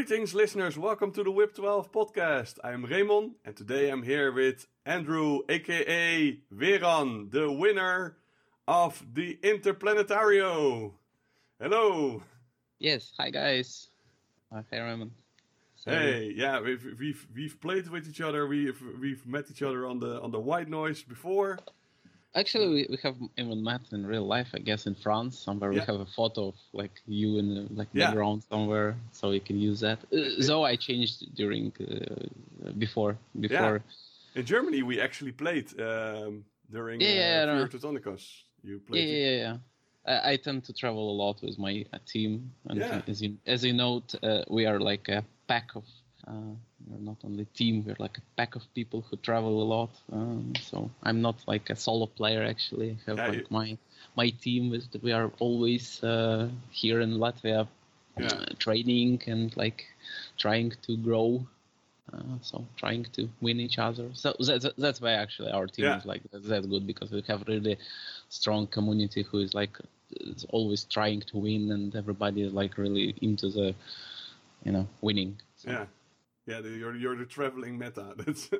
[0.00, 0.78] Greetings, listeners.
[0.78, 2.54] Welcome to the WIP 12 podcast.
[2.64, 8.16] I'm Raymon, and today I'm here with Andrew, aka Weran, the winner
[8.66, 10.92] of the Interplanetario.
[11.60, 12.22] Hello.
[12.78, 13.12] Yes.
[13.18, 13.90] Hi, guys.
[14.50, 15.10] Hi, Raymon.
[15.74, 18.46] So, hey, yeah, we've we've we've played with each other.
[18.46, 21.58] We've we've met each other on the on the white noise before.
[22.36, 25.72] Actually, we, we have even met in real life, I guess, in France somewhere.
[25.72, 25.80] Yeah.
[25.80, 28.06] We have a photo of like you in the like yeah.
[28.06, 29.98] background somewhere, so we can use that.
[30.12, 33.82] Uh, so I changed during uh, before before.
[33.82, 34.40] Yeah.
[34.40, 37.66] In Germany, we actually played um, during yeah, uh, yeah,
[38.62, 39.08] You played.
[39.08, 39.56] Yeah, yeah, yeah.
[40.06, 43.64] I, I, tend to travel a lot with my uh, team, and as you as
[43.64, 45.84] you know, uh, we are like a pack of
[46.30, 46.54] uh,
[46.86, 49.90] we're not only team, we're like a pack of people who travel a lot.
[50.12, 52.90] Um, so I'm not like a solo player actually.
[52.90, 53.46] I have yeah, like you...
[53.50, 53.78] my
[54.16, 57.66] my team is we are always uh, here in Latvia
[58.18, 58.26] yeah.
[58.26, 59.86] uh, training and like
[60.38, 61.46] trying to grow.
[62.12, 64.10] Uh, so trying to win each other.
[64.14, 65.98] So that's that's why actually our team yeah.
[65.98, 67.78] is like that good because we have really
[68.28, 69.76] strong community who is like
[70.10, 73.74] is always trying to win and everybody is like really into the
[74.64, 75.40] you know winning.
[75.56, 75.70] So.
[75.70, 75.86] Yeah.
[76.50, 78.06] Yeah, the, you're you're the traveling meta.
[78.16, 78.50] That's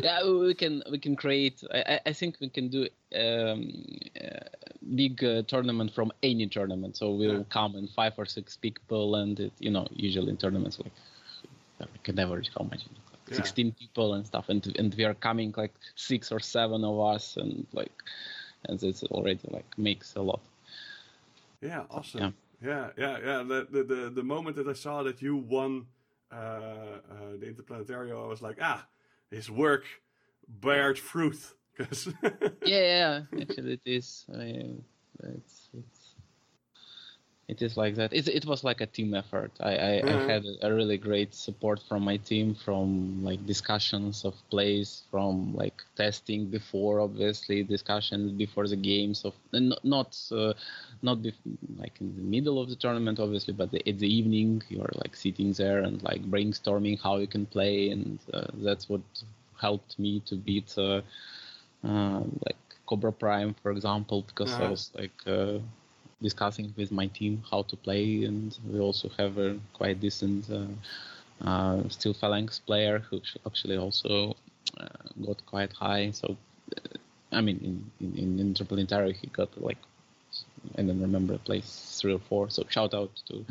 [0.00, 1.62] yeah, we can we can create.
[1.74, 4.48] I, I think we can do um, uh,
[4.94, 6.96] big uh, tournament from any tournament.
[6.96, 7.50] So we'll yeah.
[7.50, 10.92] come in five or six people, and it, you know, usually in tournaments like
[11.80, 12.80] we can average how much,
[13.12, 13.36] like yeah.
[13.36, 17.36] sixteen people and stuff, and and we are coming like six or seven of us,
[17.36, 17.92] and like,
[18.68, 20.40] and it's already like makes a lot.
[21.60, 22.20] Yeah, awesome.
[22.20, 22.30] Yeah,
[22.70, 23.18] yeah, yeah.
[23.22, 23.42] yeah.
[23.42, 25.84] The, the the the moment that I saw that you won
[26.32, 27.00] uh, uh,
[27.38, 28.86] the Interplanetario, I was like, ah,
[29.30, 29.84] his work
[30.48, 31.38] bears fruit.
[31.78, 32.08] Cause
[32.64, 34.26] yeah, yeah, actually it is.
[34.34, 34.74] I,
[35.22, 36.14] it's, it's
[37.48, 38.12] it is like that.
[38.12, 39.50] It, it was like a team effort.
[39.58, 40.08] I, I, mm-hmm.
[40.08, 45.54] I, had a really great support from my team, from like discussions of plays, from
[45.54, 50.52] like testing before, obviously discussions before the games of not not uh,
[51.00, 51.32] not be,
[51.78, 55.16] like in the middle of the tournament, obviously, but the, at the evening you're like
[55.16, 59.00] sitting there and like brainstorming how you can play, and uh, that's what
[59.58, 61.00] helped me to beat uh,
[61.82, 64.52] uh like Cobra Prime, for example, because.
[64.52, 65.58] I was like uh,
[66.22, 71.46] discussing with my team how to play, and we also have a quite decent uh,
[71.46, 74.36] uh, Steel Phalanx player who actually also
[74.78, 74.88] uh,
[75.24, 76.10] got quite high.
[76.10, 76.36] So,
[76.76, 76.98] uh,
[77.32, 77.58] I mean,
[78.00, 79.78] in in, in Interplanetario he got like
[80.76, 82.50] I don't remember place three or four.
[82.50, 83.44] So shout out to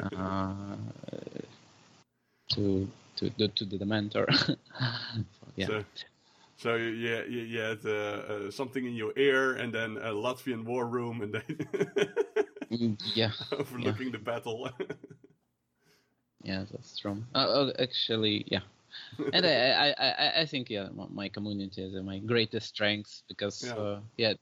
[0.16, 0.76] uh,
[2.50, 4.26] to to the to the mentor.
[5.56, 5.66] yeah.
[5.66, 5.84] So,
[6.58, 10.64] so yeah, you, you had uh, uh, something in your ear, and then a Latvian
[10.64, 11.42] war room, and then
[12.72, 14.12] mm, yeah, overlooking yeah.
[14.12, 14.68] the battle.
[16.42, 17.22] yeah, that's true.
[17.32, 18.66] Uh, oh, actually, yeah.
[19.32, 23.74] and I, I, I, I think yeah, my community is my greatest strength because yeah,
[23.74, 24.32] uh, yeah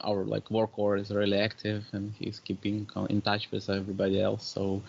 [0.00, 4.46] our like Warcor is really active and he's keeping in touch with everybody else.
[4.46, 4.82] So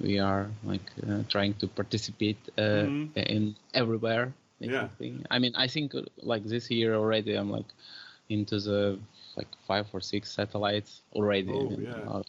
[0.00, 3.18] we are like uh, trying to participate uh, mm-hmm.
[3.18, 4.88] in everywhere yeah.
[5.30, 7.66] I mean, I think uh, like this year already, I'm like
[8.28, 8.98] into the
[9.36, 11.92] like five or six satellites already oh, yeah.
[11.92, 12.22] uh,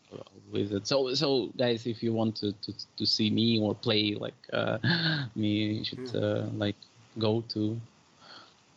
[0.52, 0.88] with it.
[0.88, 4.78] So, so guys, if you want to to, to see me or play like uh,
[5.36, 6.20] me, you should yeah.
[6.20, 6.76] uh, like
[7.18, 7.80] go to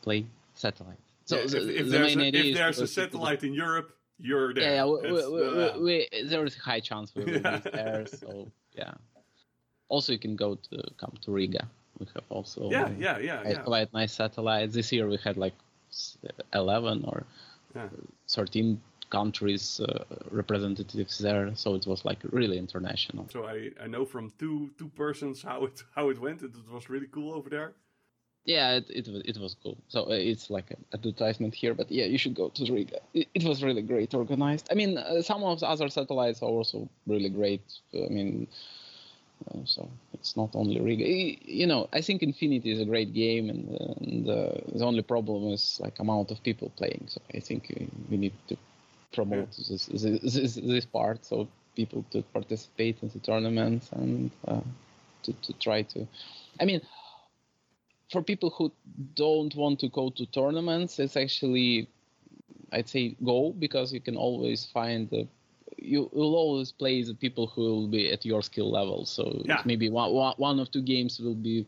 [0.03, 0.99] play satellite.
[1.25, 4.55] So yeah, if, the, if the there's, a, if there's a satellite in Europe, you're
[4.55, 4.75] there.
[4.75, 7.39] Yeah, we, we, we, there is a high chance we will be
[7.73, 8.07] there.
[8.07, 8.93] So yeah.
[9.89, 11.69] Also, you can go to come to Riga
[12.01, 13.63] we have also yeah, yeah, yeah, yeah.
[13.63, 14.75] quite nice satellites.
[14.75, 15.55] This year we had like
[16.55, 17.25] 11 or
[17.75, 17.89] yeah.
[18.29, 18.81] 13
[19.11, 23.29] countries uh, representatives there, so it was like really international.
[23.31, 26.43] So I, I know from two two persons how it how it went.
[26.43, 27.73] It, it was really cool over there.
[28.45, 29.77] Yeah, it it, it was cool.
[29.89, 33.01] So uh, it's like an advertisement here, but yeah, you should go to Riga.
[33.13, 34.69] It, it was really great organized.
[34.71, 37.63] I mean, uh, some of the other satellites are also really great.
[37.93, 38.47] I mean,
[39.49, 41.05] uh, so it's not only Riga.
[41.45, 43.69] You know, I think Infinity is a great game, and,
[44.01, 47.05] and uh, the only problem is like amount of people playing.
[47.09, 47.75] So I think
[48.11, 48.57] we need to
[49.13, 49.65] promote yeah.
[49.69, 54.61] this, this, this part so people to participate in the tournament and uh,
[55.23, 56.07] to to try to.
[56.61, 56.81] I mean,
[58.11, 58.73] for people who
[59.15, 61.89] don't want to go to tournaments, it's actually
[62.73, 65.27] I'd say go because you can always find the
[65.77, 69.07] you will always play the people who will be at your skill level.
[69.07, 69.63] So yeah.
[69.65, 71.67] maybe one, one, one of two games will be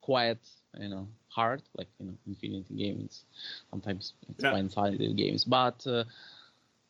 [0.00, 0.38] quite,
[0.78, 3.24] you know, hard, like you know, Infinity games.
[3.70, 4.52] Sometimes it's yeah.
[4.52, 6.04] one-sided games, but uh,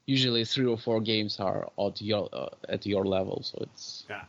[0.06, 3.42] usually three or four games are at your uh, at your level.
[3.42, 4.24] So it's yeah,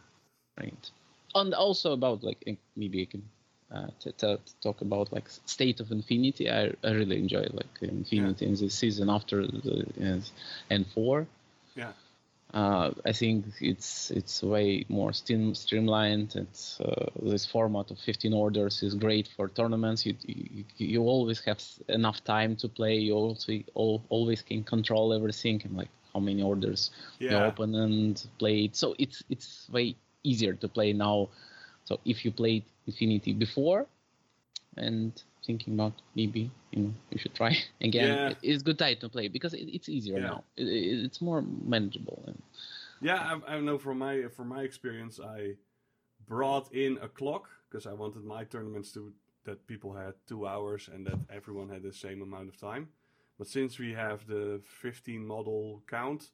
[0.59, 0.91] right.
[1.35, 3.23] and also about like maybe I can
[3.73, 8.45] uh, to, to, talk about like state of infinity i, I really enjoy like infinity
[8.45, 8.51] yeah.
[8.51, 9.87] in this season after the
[10.69, 11.25] n4
[11.75, 11.93] yeah
[12.53, 16.36] uh, I think it's it's way more stream, streamlined.
[16.36, 20.06] It's uh, this format of 15 orders is great for tournaments.
[20.06, 22.95] You, you, you always have enough time to play.
[22.95, 27.31] You also all, always can control everything and like how many orders yeah.
[27.31, 28.75] you open and play it.
[28.75, 31.30] So it's it's way easier to play now.
[31.86, 33.86] So if you played Infinity before,
[34.75, 35.13] and
[35.45, 38.07] thinking about maybe you know you should try again.
[38.07, 38.33] Yeah.
[38.41, 40.27] It's good time to play because it, it's easier yeah.
[40.27, 40.43] now.
[40.57, 42.23] It, it, it's more manageable.
[42.27, 42.41] And...
[43.01, 45.55] Yeah, I, I know from my from my experience, I
[46.27, 50.89] brought in a clock because I wanted my tournaments to that people had two hours
[50.93, 52.89] and that everyone had the same amount of time.
[53.38, 56.29] But since we have the 15 model count,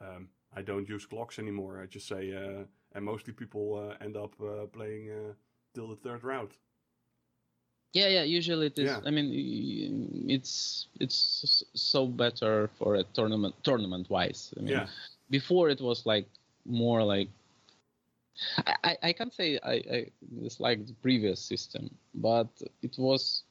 [0.00, 1.80] um, I don't use clocks anymore.
[1.82, 2.64] I just say, uh,
[2.94, 5.32] and mostly people uh, end up uh, playing uh,
[5.74, 6.50] till the third round.
[7.92, 8.22] Yeah, yeah.
[8.22, 8.90] Usually it is.
[8.90, 9.00] Yeah.
[9.04, 14.52] I mean, it's it's so better for a tournament tournament wise.
[14.56, 14.86] I mean, yeah.
[15.30, 16.26] before it was like
[16.64, 17.28] more like
[18.84, 20.06] I, I can't say I, I
[20.42, 22.48] dislike the previous system, but
[22.82, 23.42] it was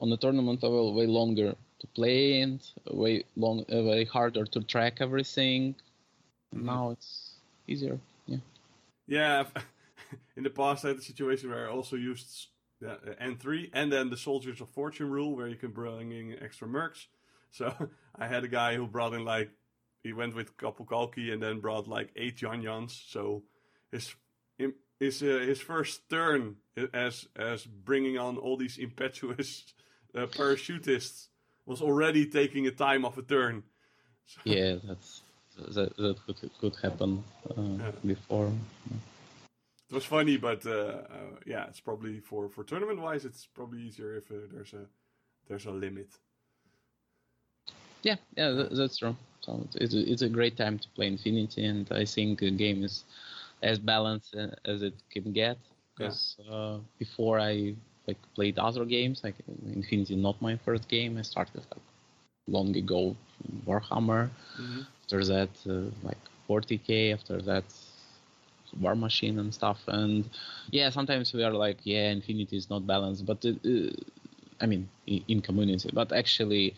[0.00, 2.60] on the tournament level way longer to play and
[2.90, 5.74] way long, uh, way harder to track everything.
[6.54, 6.66] Mm-hmm.
[6.66, 7.34] Now it's
[7.66, 7.98] easier.
[8.26, 8.38] Yeah.
[9.06, 9.44] Yeah.
[10.36, 12.48] In the past, I had a situation where I also used
[12.82, 16.66] yeah, N3, and then the Soldiers of Fortune rule, where you can bring in extra
[16.66, 17.06] mercs.
[17.50, 17.72] So
[18.18, 19.50] I had a guy who brought in like
[20.02, 22.90] he went with Kapukkalki and then brought like eight Yuan Yuans.
[23.08, 23.44] So
[23.90, 24.14] his
[24.98, 26.56] his uh, his first turn
[26.92, 29.64] as as bringing on all these impetuous
[30.14, 31.28] uh, parachutists
[31.66, 33.62] was already taking a time of a turn.
[34.26, 34.40] So.
[34.44, 35.22] Yeah, that's
[35.56, 37.90] that that could could happen uh, yeah.
[38.04, 38.52] before
[39.92, 43.82] it was funny, but uh, uh, yeah, it's probably for for tournament wise, it's probably
[43.82, 44.86] easier if uh, there's a
[45.48, 46.08] there's a limit.
[48.02, 49.14] Yeah, yeah, that's true.
[49.42, 52.82] So it's a, it's a great time to play Infinity, and I think the game
[52.84, 53.04] is
[53.62, 54.34] as balanced
[54.64, 55.58] as it can get.
[55.94, 56.54] Because yeah.
[56.54, 57.74] uh, before I
[58.08, 59.34] like played other games, like
[59.74, 61.18] Infinity, not my first game.
[61.18, 61.82] I started like
[62.48, 63.14] long ago
[63.66, 64.30] Warhammer.
[64.58, 64.80] Mm-hmm.
[65.02, 67.12] After that, uh, like 40k.
[67.12, 67.64] After that,
[68.80, 69.80] Warmachine and stuff.
[69.86, 70.28] And
[70.70, 73.92] yeah, sometimes we are like, yeah, Infinity is not balanced, but it, uh,
[74.60, 76.74] I mean, in, in, community, but actually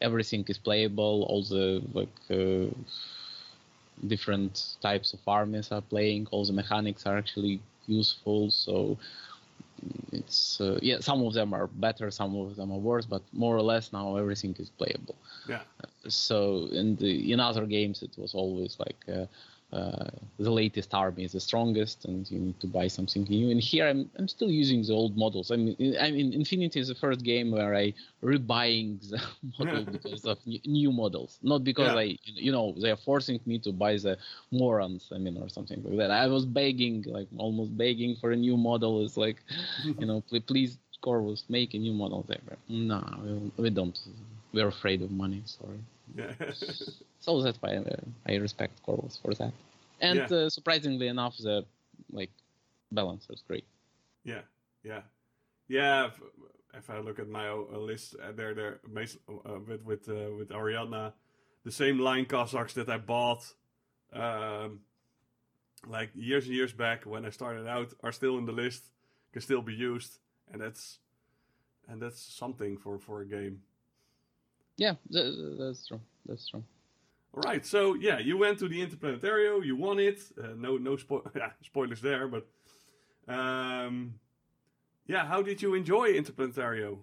[0.00, 1.24] everything is playable.
[1.28, 2.74] All the like uh,
[4.06, 6.28] different types of armies are playing.
[6.30, 8.50] All the mechanics are actually useful.
[8.50, 8.98] So
[10.12, 13.56] it's uh, yeah, some of them are better, some of them are worse, but more
[13.56, 15.14] or less now everything is playable.
[15.48, 15.62] Yeah.
[16.08, 18.96] So in the in other games, it was always like.
[19.08, 19.26] Uh,
[19.72, 23.50] uh, the latest army is the strongest and you need to buy something new.
[23.50, 25.50] And here i'm, I'm still using the old models.
[25.50, 29.20] I mean i mean infinity is the first game where i rebuying the
[29.58, 31.38] model because of new models.
[31.42, 32.00] Not because yeah.
[32.00, 34.18] i you know they are forcing me to buy the
[34.50, 36.10] morons i mean or something like that.
[36.10, 39.04] I was begging like almost begging for a new model.
[39.04, 39.38] It's like
[39.84, 42.58] you know please, please corvus make a new model there.
[42.68, 43.98] No we, we don't.
[44.52, 45.80] We're afraid of money sorry.
[47.20, 49.52] So that's why I, I respect Corvus for that.
[50.00, 50.36] And yeah.
[50.36, 51.64] uh, surprisingly enough, the
[52.10, 52.30] like
[52.90, 53.64] balance is great.
[54.24, 54.42] Yeah,
[54.82, 55.02] yeah,
[55.68, 56.06] yeah.
[56.06, 56.20] If,
[56.74, 60.48] if I look at my uh, list, uh, there, there, uh, with with uh, with
[60.48, 61.12] Ariadna,
[61.64, 63.44] the same line Cossacks that I bought,
[64.12, 64.80] um,
[65.86, 68.84] like years and years back when I started out, are still in the list,
[69.32, 70.18] can still be used,
[70.50, 70.98] and that's
[71.88, 73.60] and that's something for for a game.
[74.76, 76.00] Yeah, that's true.
[76.26, 76.64] That's true.
[77.34, 80.20] All right, so yeah, you went to the Interplanetario, you won it.
[80.38, 82.46] Uh, no, no spo- yeah, spoilers there, but
[83.26, 84.14] um,
[85.06, 86.98] yeah, how did you enjoy Interplanetario?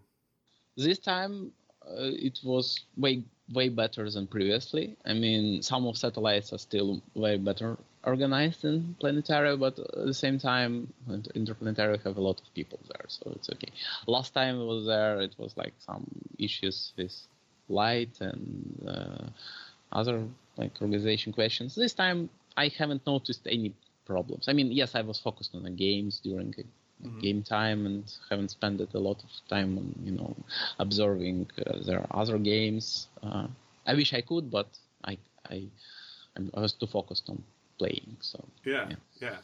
[0.78, 1.52] This time
[1.88, 3.24] uh, it was way
[3.54, 4.96] way better than previously.
[5.06, 10.14] I mean, some of satellites are still way better organized than Planetario, but at the
[10.14, 13.72] same time, Interplanetario have a lot of people there, so it's okay.
[14.06, 16.06] Last time I was there, it was like some
[16.38, 17.16] issues with
[17.70, 19.28] light and uh,
[19.92, 20.24] other
[20.58, 21.76] like organization questions.
[21.76, 23.74] This time I haven't noticed any
[24.06, 24.48] problems.
[24.48, 27.20] I mean, yes, I was focused on the games during mm-hmm.
[27.20, 30.36] game time and haven't spent a lot of time on you know
[30.80, 33.08] observing uh, their other games.
[33.24, 33.48] Uh,
[33.86, 34.68] I wish I could, but
[35.04, 35.18] I
[35.50, 35.68] I
[36.56, 37.44] I was too focused on
[37.78, 38.18] playing.
[38.22, 38.96] So yeah, yeah.
[39.22, 39.38] yeah.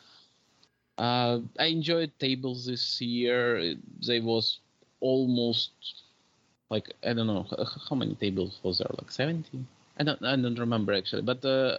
[0.97, 3.75] Uh, I enjoyed tables this year.
[4.05, 4.59] They was
[4.99, 5.71] almost
[6.69, 7.45] like I don't know
[7.89, 9.65] how many tables was there, like seventy.
[9.99, 11.77] I don't I don't remember actually, but uh,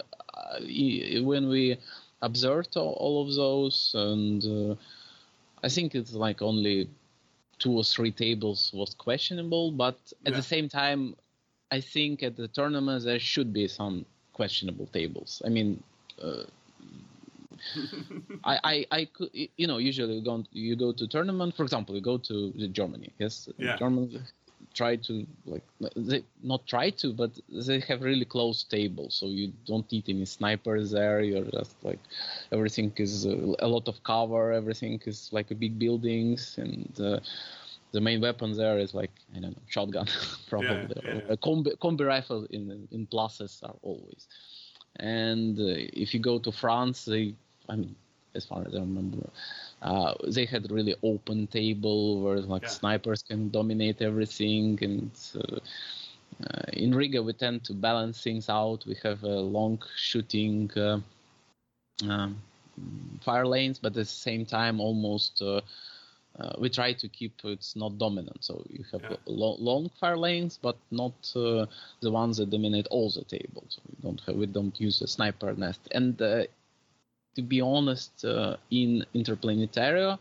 [0.61, 1.76] when we
[2.23, 4.75] observed all, of those, and uh,
[5.62, 6.88] I think it's like only
[7.59, 9.71] two or three tables was questionable.
[9.73, 10.37] But at Yeah.
[10.37, 11.16] the same time,
[11.71, 15.43] I think at the tournament there should be some questionable tables.
[15.45, 15.83] I mean.
[16.23, 16.45] Uh,
[18.45, 21.55] I, I, I could, you know, usually you go, you go to tournament.
[21.57, 23.11] For example, you go to Germany.
[23.19, 23.76] Yes, Yeah.
[23.76, 24.21] Germany
[24.76, 25.62] try to like
[25.97, 30.26] they not try to, but they have really close tables, so you don't need any
[30.26, 31.21] snipers there.
[31.23, 31.99] You're just like
[32.52, 34.52] everything is uh, a lot of cover.
[34.52, 37.21] Everything is like a big buildings, and uh,
[37.92, 40.06] the main weapon there is like I don't know shotgun,
[40.49, 41.35] probably yeah, yeah.
[41.35, 44.28] a combi, combi rifle in in pluses are always.
[44.99, 45.64] And uh,
[46.04, 47.35] if you go to France, they,
[47.68, 47.95] I mean,
[48.37, 49.28] as far as I remember,
[49.83, 52.78] uh, they had really open table where like Yeah.
[52.78, 54.78] snipers can dominate everything.
[54.83, 55.59] And uh,
[56.45, 58.85] uh, in Riga, we tend to balance things out.
[58.87, 61.00] We have a long shooting uh,
[62.09, 62.37] um,
[63.21, 65.40] fire lanes, but at the same time, almost.
[65.43, 65.61] Uh,
[66.38, 68.45] uh, we try to keep it's not dominant.
[68.45, 69.16] So you have Yeah.
[69.26, 71.66] lo- long fire lanes, but not uh,
[72.00, 73.76] the ones that dominate all the tables.
[73.76, 75.81] So we don't have, we don't use a sniper nest.
[75.93, 76.45] And uh,
[77.37, 80.19] to be honest, uh, in Interplanetario,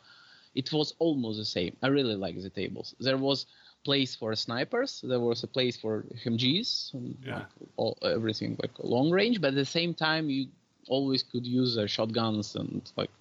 [0.55, 1.75] it was almost the same.
[1.83, 2.95] I really like the tables.
[2.99, 3.47] There was
[3.85, 5.01] place for snipers.
[5.03, 6.91] There was a place for HMGs.
[6.93, 7.35] And Yeah.
[7.35, 10.47] like all, everything like long range, but at the same time you
[10.87, 13.11] always could use uh, shotguns and like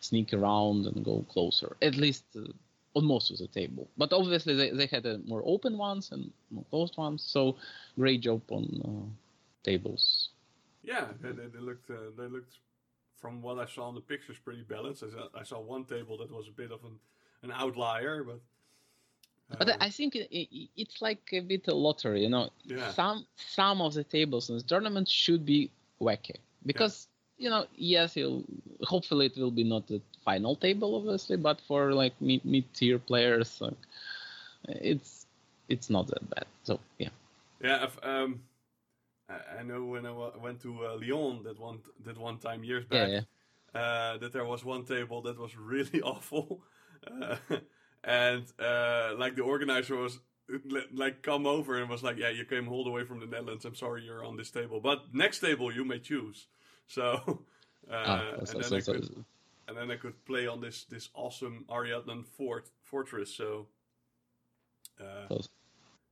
[0.00, 1.76] sneak around and go closer.
[1.82, 2.48] At least uh,
[2.94, 3.88] on most of the table.
[3.96, 7.22] But obviously they, they had uh, more open ones and more closed ones.
[7.22, 7.56] So
[7.98, 9.08] great job on uh,
[9.64, 10.30] tables.
[10.82, 12.56] Yeah, they, they, they looked uh, they looked
[13.22, 15.04] from what I saw in the pictures pretty balanced.
[15.04, 16.98] I saw, I saw one table that was a bit of an,
[17.42, 18.40] an outlier, but
[19.58, 22.50] But uh, I think it, it, it's like a bit a lottery, you know.
[22.64, 22.90] Yeah.
[22.90, 26.36] Some some of the tables in the tournament should be wacky
[26.66, 28.16] because you know yes,
[28.82, 32.98] hopefully it will be not the final table obviously, but for like mid mid tier
[32.98, 33.82] players, like,
[34.68, 35.26] it's
[35.68, 36.46] it's not that bad.
[36.64, 37.10] So yeah,
[37.60, 38.40] yeah, if, um,
[39.58, 43.08] I, know when I went to uh, Lyon that one that one time years back.
[43.08, 43.80] yeah.
[43.80, 46.62] uh, that there was one table that was really awful,
[47.06, 47.36] uh,
[48.04, 50.20] and uh, like the organizer was
[50.92, 53.64] like come over and was like, "Yeah, you came all the way from the Netherlands.
[53.64, 56.46] I'm sorry you're on this table, but next table you may choose."
[56.88, 57.44] So,
[57.90, 59.24] uh, Ah, and, then I could,
[59.66, 63.34] and then I could play on this this awesome Ariadne fort fortress.
[63.34, 63.68] So,
[65.00, 65.38] uh,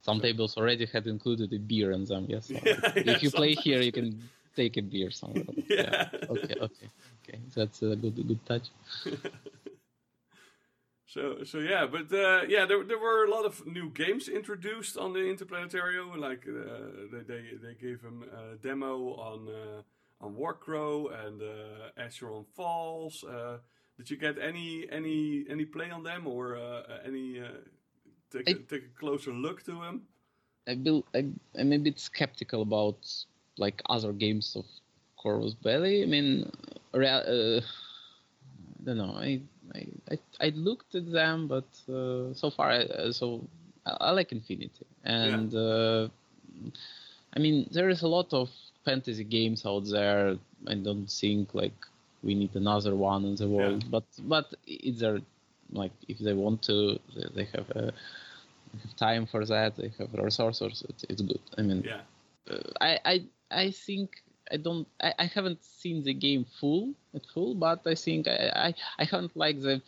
[0.00, 2.26] so some tables already had included a beer in them.
[2.28, 5.45] Yes, Yeah, yeah, if you play here, you can take a beer somewhere.
[5.69, 6.09] Yeah.
[6.28, 6.54] Okay.
[6.66, 6.88] Okay.
[7.23, 7.38] Okay.
[7.54, 8.69] That's a good good touch.
[11.12, 14.97] So, so yeah, but uh, yeah, there, there were a lot of new games introduced
[14.97, 16.16] on the Interplanetario.
[16.16, 19.83] Like uh, they, they they gave him a demo on uh,
[20.25, 23.25] on Warcrow and uh, Acheron Falls.
[23.25, 23.59] Uh,
[23.97, 27.42] did you get any any any play on them or uh, any
[28.30, 30.02] take a, take a closer look to him.
[30.68, 31.26] I build, I,
[31.58, 32.99] I'm a bit skeptical about
[33.56, 34.64] like other games of
[35.16, 36.02] Corvus Belli.
[36.02, 36.50] I mean,
[36.94, 37.60] uh, I
[38.84, 39.14] don't know.
[39.16, 39.40] I,
[39.75, 43.42] I I I looked at them, but uh, so far, I, uh, so
[43.87, 46.08] I, like Infinity, and uh,
[47.34, 48.50] I mean, there is a lot of
[48.84, 50.37] fantasy games out there.
[50.66, 51.78] I don't think like
[52.22, 55.20] we need another one in the world, but but it's there.
[55.73, 56.99] Like if they want to,
[57.35, 57.93] they, have a
[58.83, 59.77] have time for that.
[59.77, 60.85] They have resources.
[60.89, 61.41] It's, it's good.
[61.59, 62.00] I mean, Yeah,
[62.50, 64.23] uh, I, I I think
[64.53, 68.50] I don't I, I haven't seen the game full at full, but I think I
[68.55, 69.83] I, I haven't liked the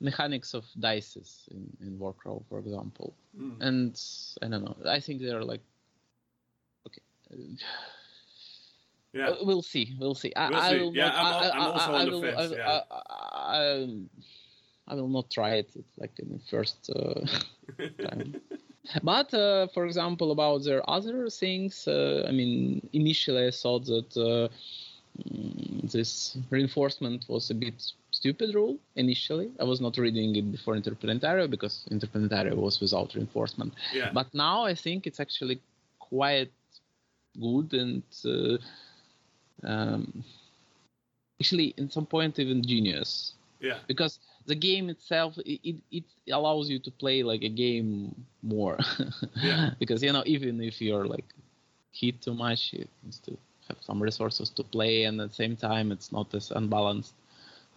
[0.00, 3.12] mechanics of dices in, in Warcrow, for example.
[3.38, 3.60] Mm.
[3.60, 4.02] And
[4.42, 4.76] I don't know.
[4.88, 5.60] I think they're like
[6.86, 7.02] okay.
[7.32, 7.56] uh,
[9.12, 9.94] yeah, uh, we'll see.
[9.98, 10.32] We'll see.
[10.36, 10.78] I, We'll I see.
[10.80, 12.80] will Yeah, not, I'm I, I, I'm also I, I the will, fence, I, yeah.
[12.90, 13.86] I,
[14.88, 15.70] I, will not try it.
[15.74, 17.20] It's like in the first uh,
[18.08, 18.34] time.
[19.02, 24.16] But uh, for example, about their other things, uh, I mean, initially I thought that
[24.16, 24.48] uh,
[25.22, 27.74] mm, this reinforcement was a bit
[28.10, 28.78] stupid rule.
[28.96, 33.74] Initially, I was not reading it before Interplanetario because Interplanetario was without reinforcement.
[33.92, 35.60] yeah, But now I think it's actually
[35.98, 36.50] quite
[37.38, 38.58] good and uh,
[39.62, 40.24] um,
[41.40, 44.18] actually, in some point, even genius yeah, because
[44.50, 46.04] the game itself it, it, it
[46.38, 47.90] allows you to play like a game
[48.54, 48.76] more
[49.48, 49.70] Yeah.
[49.82, 51.28] because you know even if you're like
[52.00, 52.86] hit too much you
[53.20, 53.38] still
[53.68, 57.14] have some resources to play and at the same time it's not as unbalanced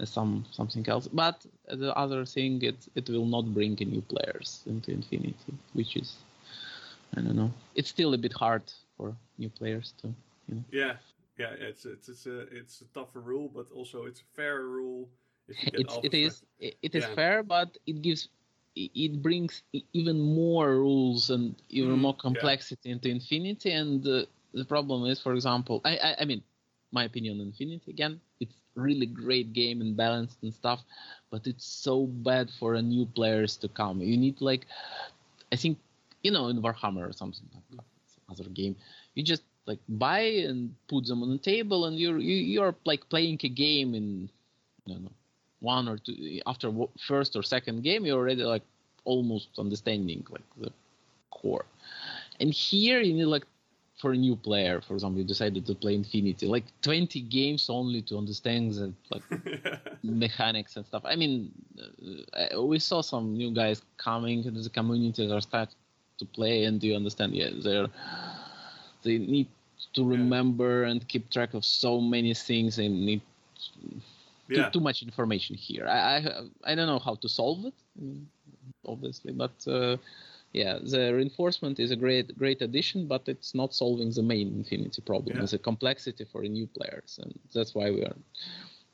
[0.02, 1.38] as some something else but
[1.84, 6.10] the other thing it it will not bring new players into infinity which is
[7.16, 8.66] i don't know it's still a bit hard
[8.98, 10.08] for new players to
[10.48, 10.94] you know yeah.
[11.38, 15.08] yeah, it's it's it's a it's a tougher rule, but also it's a fair rule.
[15.76, 17.08] It's, it is it it is Yeah.
[17.08, 18.30] fair, but it gives
[18.76, 22.50] it brings even more rules and even Mm, more yeah.
[22.50, 23.72] complexity into Infinity.
[23.72, 26.42] And uh, the problem is, for example, I, I I mean,
[26.92, 30.84] my opinion Infinity again, it's really great game and balanced and stuff,
[31.32, 34.02] but it's so bad for a new players to come.
[34.02, 34.66] You need like,
[35.52, 35.78] I think
[36.24, 38.76] you know in Warhammer or something like that, it's another game,
[39.16, 43.10] you just like buy and put them on the table, and you're you, you're like
[43.10, 44.30] playing a game in
[44.88, 45.12] I don't know
[45.64, 46.72] one or two after
[47.08, 48.64] first or second game you're already like
[49.06, 50.72] almost understanding like the
[51.32, 51.66] core.
[52.40, 53.46] And here you need like
[54.00, 58.02] for a new player for example you decided to play infinity like 20 games only
[58.02, 59.24] to understand the like
[60.04, 61.04] mechanics and stuff.
[61.06, 61.52] I mean
[62.34, 65.70] uh, we saw some new guys coming into the community that are start
[66.20, 67.34] to play and do you understand?
[67.34, 67.88] Yeah they're
[69.04, 69.48] they need
[69.94, 72.80] to remember and keep track of so many things.
[72.80, 73.22] And need
[74.62, 75.88] yeah, too much information here.
[75.88, 77.74] I, I I don't know how to solve it,
[78.86, 79.98] obviously, but uh,
[80.54, 85.02] yeah, the reinforcement is a great great addition, but it's not solving the main Infinity
[85.02, 85.38] problem.
[85.38, 85.44] Yeah.
[85.44, 88.16] It's a complexity for new players, and that's why we are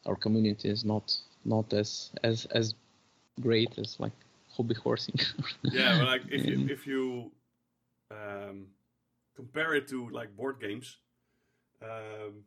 [0.06, 2.74] our community is not not as as as
[3.42, 4.14] great as like
[4.50, 5.20] hobby horsing.
[5.64, 5.98] yeah.
[6.00, 6.70] But like if you Mm.
[6.70, 7.32] if you
[8.12, 8.68] um,
[9.36, 10.98] compare it to like board games,
[11.82, 12.44] um,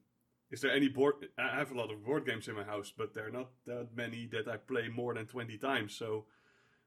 [0.53, 1.15] is there any board?
[1.39, 3.89] I have a lot of board games in my house, but there are not that
[3.97, 5.95] many that I play more than twenty times.
[5.95, 6.27] So.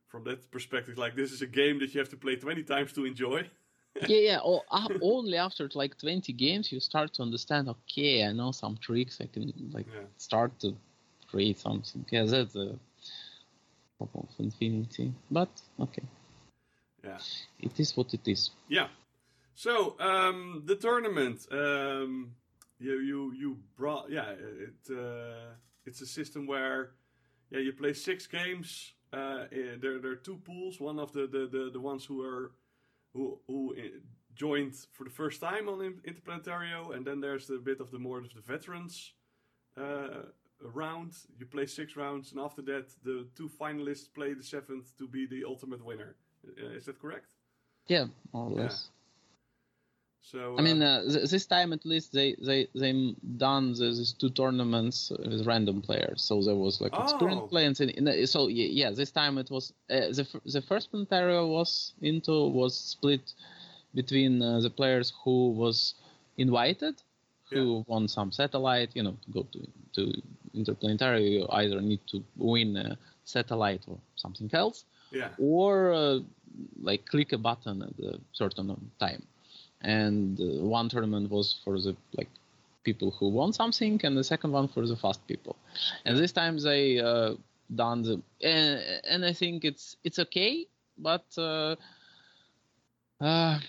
[0.08, 2.94] From that perspective, like this is a game that you have to play twenty times
[2.94, 3.50] to enjoy.
[4.08, 4.40] yeah, yeah.
[4.44, 7.68] o- uh, only after like 20 games you start to understand.
[7.68, 9.20] Okay, I know some tricks.
[9.20, 10.06] I can like Yeah.
[10.18, 10.70] start to
[11.32, 12.06] create something.
[12.12, 12.78] Yeah, that's the
[13.98, 15.12] problem of Infinity.
[15.30, 16.04] But okay,
[17.04, 17.20] Yeah.
[17.60, 18.52] it is what it is.
[18.70, 18.88] Yeah.
[19.56, 22.36] So um, the tournament, um,
[22.80, 25.54] you you you brought yeah it uh,
[25.86, 26.92] it's a system where
[27.52, 28.94] yeah you play six games.
[29.14, 30.80] Uh, eh, there there are two pools.
[30.80, 32.52] One of the the, the, the ones who are
[33.14, 34.00] who who eh,
[34.36, 38.18] joined for the first time on Interplanetario, and then there's the bit of the more
[38.20, 39.14] of the veterans
[39.78, 40.24] uh,
[40.62, 41.14] round.
[41.40, 45.26] You play six rounds, and after that, the two finalists play the seventh to be
[45.26, 46.16] the ultimate winner.
[46.62, 47.32] Uh, is that correct?
[47.88, 48.64] Yeah, more or Yeah.
[48.64, 48.90] less.
[50.32, 52.92] So I mean, uh, uh, th- this time at least they they they
[53.38, 57.04] done the, these two tournaments with random players, so there was like Oh.
[57.04, 57.80] experienced players.
[57.80, 60.92] In, in the, so yeah, yeah, this time it was uh, the f- the first
[60.92, 63.34] Planetario was into was split
[63.94, 65.94] between uh, the players who was
[66.38, 66.96] invited,
[67.52, 68.90] who won some satellite.
[68.96, 69.60] You know, to go to
[69.96, 70.02] to
[70.56, 75.30] Interplanetary, you either need to win a satellite or something else, yeah.
[75.38, 76.20] or uh,
[76.82, 78.68] like click a button at a certain
[79.00, 79.22] time.
[79.86, 82.30] And uh, one tournament was for the like
[82.84, 85.58] people who want something, and the second one for the fast people.
[86.06, 87.36] And this time they uh,
[87.76, 90.68] done the and, and I think it's it's okay,
[90.98, 91.76] but uh,
[93.22, 93.60] uh,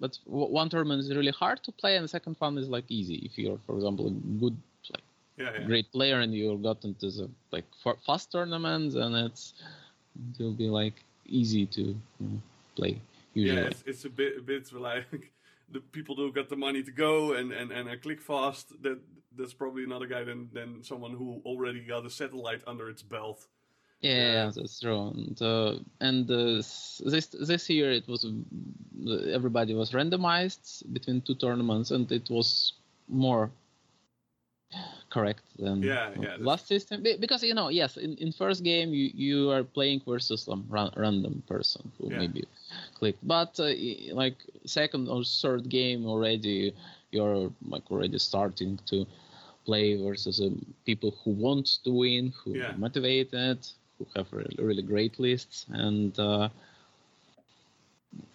[0.00, 2.84] but w- one tournament is really hard to play, and the second one is like
[2.88, 4.10] easy if you're, for example, a
[4.40, 4.56] good
[4.92, 5.04] like
[5.36, 5.68] Yeah, yeah.
[5.68, 9.54] great player and you got into the like fa- fast tournaments and it's
[10.38, 12.40] it will be like easy to you know,
[12.76, 13.00] play
[13.34, 13.60] usually.
[13.62, 15.32] Yeah, it's, it's a bit, a bit like
[15.70, 18.72] the people who got the money to go and and and uh, click fast.
[18.82, 19.00] That
[19.36, 23.46] that's probably another guy than than someone who already got a satellite under its belt.
[24.00, 24.32] Yeah, Yeah.
[24.32, 25.08] yeah, that's true.
[25.10, 26.62] And uh, and uh,
[27.12, 28.26] this this year it was
[29.32, 32.74] everybody was randomized between two tournaments, and it was
[33.08, 33.50] more
[35.10, 38.92] correct than Yeah, uh, yeah, last system because you know yes in, in first game
[38.94, 42.22] you, you are playing versus some ran- random person who Yeah.
[42.22, 42.44] maybe
[42.94, 43.70] clicked but uh,
[44.14, 46.74] like second or third game already
[47.12, 49.06] you're like already starting to
[49.64, 52.68] play versus um, people who want to win who Yeah.
[52.68, 53.58] are motivated
[53.98, 56.48] who have really, really great lists and uh,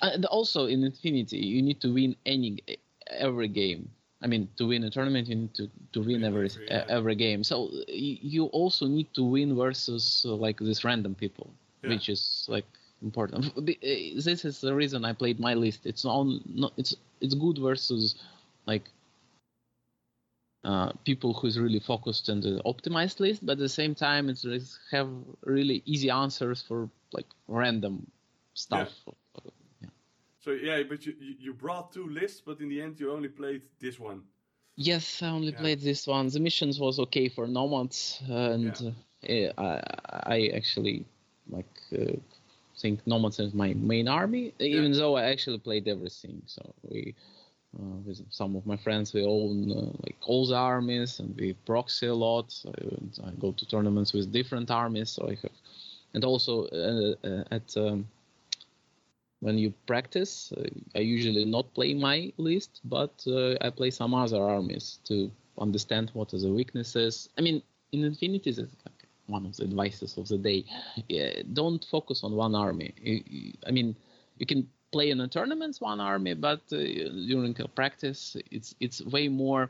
[0.01, 2.57] and also in infinity you need to win any
[3.09, 3.89] every game
[4.25, 6.85] i mean to win a tournament you need to, to win every every, yeah.
[6.97, 11.47] every game so you also need to win versus uh, like these random people
[11.83, 11.91] Yeah.
[11.91, 12.65] which is like
[13.01, 13.61] important uh,
[14.27, 18.15] this is the reason i played my list it's on no, it's it's good versus
[18.71, 18.85] like
[20.65, 24.43] uh, people who's really focused on the optimized list, but at the same time, it's
[24.91, 25.09] have
[25.43, 28.11] really easy answers for like random
[28.55, 28.91] stuff.
[29.05, 29.13] Yeah.
[30.45, 33.63] So yeah, but you you brought two lists, but in the end you only played
[33.79, 34.21] this one.
[34.75, 35.61] Yes, I only Yeah.
[35.61, 36.27] played this one.
[36.29, 38.75] The missions was okay for nomads, and
[39.23, 39.47] Yeah.
[39.47, 41.05] uh, I, I actually
[41.49, 42.17] like uh,
[42.81, 44.53] think nomads is my main army.
[44.59, 47.15] Even though I actually played everything, so we
[47.79, 49.13] uh, with some of my friends.
[49.13, 52.47] We own uh, like all the armies, and we proxy a lot.
[52.73, 55.57] I, I, go to tournaments with different armies, so I have,
[56.13, 58.05] and also uh, uh at um,
[59.45, 60.63] when you practice, uh,
[60.95, 66.09] I usually not play my list, but uh, I play some other armies to understand
[66.13, 67.29] what are the weaknesses.
[67.37, 68.59] I mean, in Infinity, is
[69.27, 70.65] one of the advices of the day.
[71.07, 72.89] Yeah, don't focus on one army.
[73.67, 73.95] I mean,
[74.39, 76.77] you can play in the tournaments one army, but uh,
[77.31, 79.69] during a practice, it's it's way more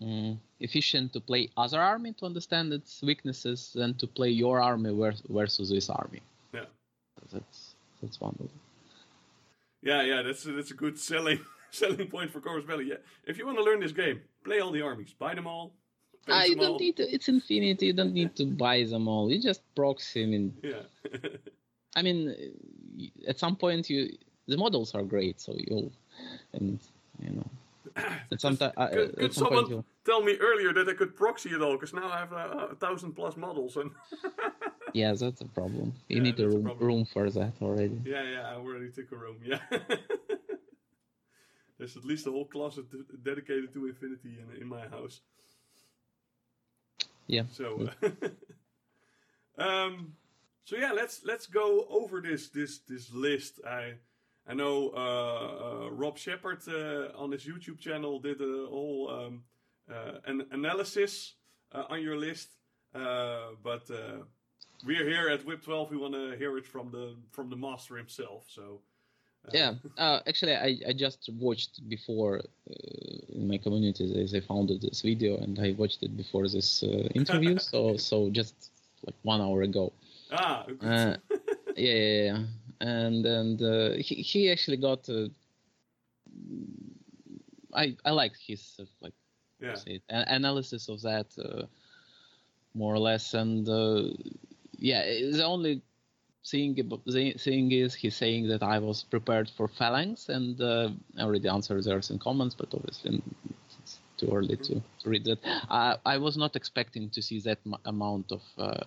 [0.00, 4.90] um, efficient to play other army to understand its weaknesses than to play your army
[5.28, 6.22] versus this army.
[6.54, 6.66] Yeah,
[7.30, 7.34] that's
[8.02, 8.50] that's one of.
[9.82, 12.86] Yeah, yeah, that's that's a good selling selling point for Corvus.
[12.86, 15.72] Yeah, if you want to learn this game, play all the armies, buy them all.
[16.28, 16.78] Ah, you don't all.
[16.78, 17.02] need to.
[17.02, 17.86] It's infinity.
[17.86, 19.30] You don't need to buy them all.
[19.30, 20.22] You just proxy.
[20.24, 20.82] I mean, yeah.
[21.96, 22.34] I mean,
[23.26, 24.10] at some point you
[24.46, 25.92] the models are great, so you'll
[26.52, 26.78] and
[27.20, 27.50] you know.
[28.32, 28.88] At some, could, uh,
[29.18, 31.72] could someone tell me earlier that I could proxy it all?
[31.72, 33.90] Because now I have uh, a thousand plus models and.
[34.92, 35.92] yeah, that's a problem.
[36.08, 38.00] You yeah, need a room, a room for that already.
[38.04, 39.38] Yeah, yeah, I already took a room.
[39.44, 39.58] Yeah.
[41.78, 42.84] There's at least a whole closet
[43.24, 45.20] dedicated to Infinity in, in my house.
[47.26, 47.42] Yeah.
[47.50, 47.88] So,
[49.58, 50.12] uh, um,
[50.64, 53.60] so yeah, let's let's go over this this this list.
[53.66, 53.94] I
[54.46, 59.44] I know uh, uh, Rob Shepard uh, on his YouTube channel did a whole um,
[59.90, 61.34] uh, an analysis
[61.72, 62.50] uh, on your list,
[62.92, 63.90] but
[64.84, 65.90] we're here at WIP 12.
[65.90, 68.44] We want to hear it from the from the master himself.
[68.48, 68.80] So.
[69.52, 72.40] yeah, actually, I, I just watched before
[73.34, 74.26] in my community.
[74.30, 77.58] They found this video, and I watched it before this interview.
[77.70, 78.70] so so just
[79.06, 79.92] like one hour ago.
[80.30, 81.16] Ah, uh,
[81.76, 82.44] yeah, yeah, yeah,
[82.80, 85.08] and and uh, he he actually got.
[85.08, 85.28] Uh,
[87.74, 89.14] I I liked his uh, like
[89.60, 89.74] yeah.
[89.74, 91.66] say, analysis of that uh,
[92.74, 94.04] more or less, and uh,
[94.82, 95.02] yeah,
[95.38, 95.82] the only
[96.44, 96.74] thing
[97.38, 100.90] thing is he's saying that I was prepared for phalanx, and I
[101.20, 103.22] already answered there in comments, but obviously
[103.82, 105.38] it's too early to, read that.
[105.70, 108.84] I I was not expecting to see that m- amount of uh,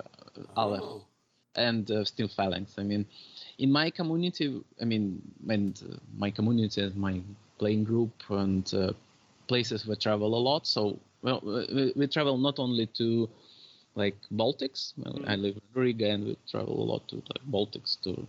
[0.57, 1.03] Aleph.
[1.57, 2.73] And uh, Steel Phalanx.
[2.77, 3.05] I mean,
[3.59, 7.21] in my community, I mean, and uh, my community, my
[7.59, 8.91] playing group, and uh,
[9.47, 10.67] places we travel a lot.
[10.67, 13.29] So, well, we, we travel not only to
[13.95, 14.93] like Baltics.
[14.99, 15.27] Mm.
[15.27, 18.27] I live in Riga, and we travel a lot to like Baltics, to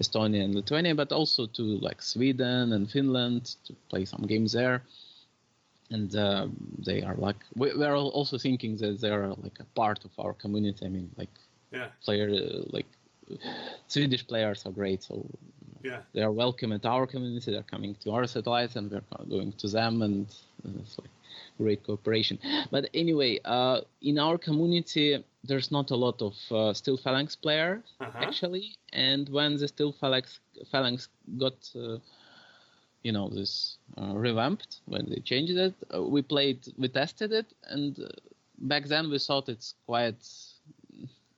[0.00, 4.82] Estonia and Lithuania, but also to like Sweden and Finland to play some games there.
[5.90, 6.48] And uh,
[6.84, 10.10] they are like we, we are also thinking that they are like a part of
[10.18, 10.84] our community.
[10.84, 11.30] I mean, like
[11.72, 11.88] yeah.
[12.04, 12.28] player
[12.70, 12.86] like
[13.86, 15.24] Swedish players are great, so
[15.82, 16.00] yeah.
[16.12, 17.52] they are welcome at our community.
[17.52, 20.26] They're coming to our satellites, and we're going to them, and
[20.80, 21.10] it's like
[21.58, 22.38] great cooperation.
[22.70, 27.82] But anyway, uh, in our community, there's not a lot of uh, Steel Phalanx players
[28.00, 28.18] uh-huh.
[28.20, 31.98] actually, and when the Steel Phalanx Phalanx got uh,
[33.02, 37.46] you know this uh, revamped when they changed it, uh, we played, we tested it,
[37.68, 38.08] and uh,
[38.58, 40.22] back then we thought it's quite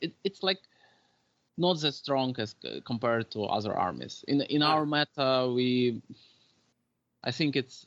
[0.01, 0.61] it, it's like
[1.57, 2.55] not that strong as
[2.87, 4.25] compared to other armies.
[4.29, 6.01] In in our meta, we
[7.25, 7.87] I think it's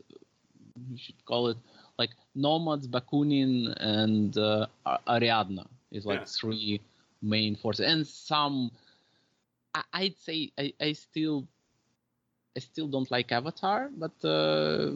[0.92, 1.58] we should call it
[2.02, 3.56] like nomads, Bakunin,
[3.96, 4.66] and uh,
[5.16, 6.40] Ariadna is like yeah.
[6.40, 6.82] three
[7.22, 8.72] main forces, and some.
[9.74, 11.48] I, would say I, I still
[12.58, 14.92] I still don't like Avatar, but uh,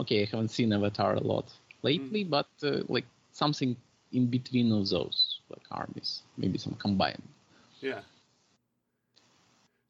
[0.00, 1.46] okay, I haven't seen Avatar a lot
[1.82, 2.30] lately, mm.
[2.30, 3.76] but uh, like something
[4.12, 7.22] in between of those like armies, maybe some combined.
[7.80, 8.02] Yeah.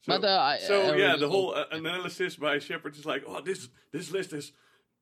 [0.03, 3.23] So, but uh, so I, I yeah, the whole uh, analysis by Shepard is like,
[3.27, 4.53] oh, this this list is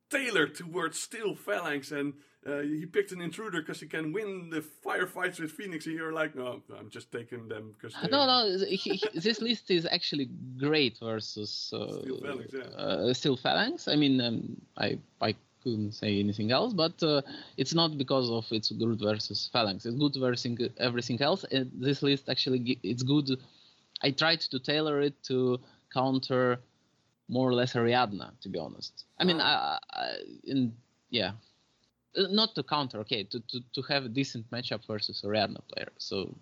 [0.09, 2.13] tailored towards steel phalanx, and
[2.47, 5.85] uh, he picked an intruder because he can win the firefights with Phoenix.
[5.85, 8.65] And you're like, no, I'm just taking them because no, no.
[8.65, 12.53] He, he, this list is actually great versus uh, steel phalanx.
[12.53, 12.81] Yeah.
[12.81, 13.87] Uh, steel phalanx.
[13.87, 16.73] I mean, um, I I couldn't say anything else.
[16.73, 17.21] But uh,
[17.57, 19.85] it's not because of it's good versus Phalanx.
[19.85, 21.45] It's good versus everything else.
[21.51, 23.29] And this list actually it's good.
[24.01, 25.59] I tried to tailor it to
[25.93, 26.59] counter
[27.29, 29.05] more or less Ariadna, to be honest.
[29.19, 30.73] I mean, I, I, in
[31.09, 31.31] yeah,
[32.17, 32.99] uh, not to counter.
[32.99, 35.89] Okay, to, to, to have a decent matchup versus Ariadna player.
[35.97, 36.35] So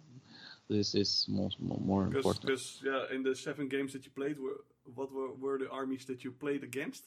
[0.69, 2.45] this is more more, more important.
[2.45, 4.61] Because yeah, in the seven games that you played, were,
[4.95, 7.03] what were, were the armies that you played against?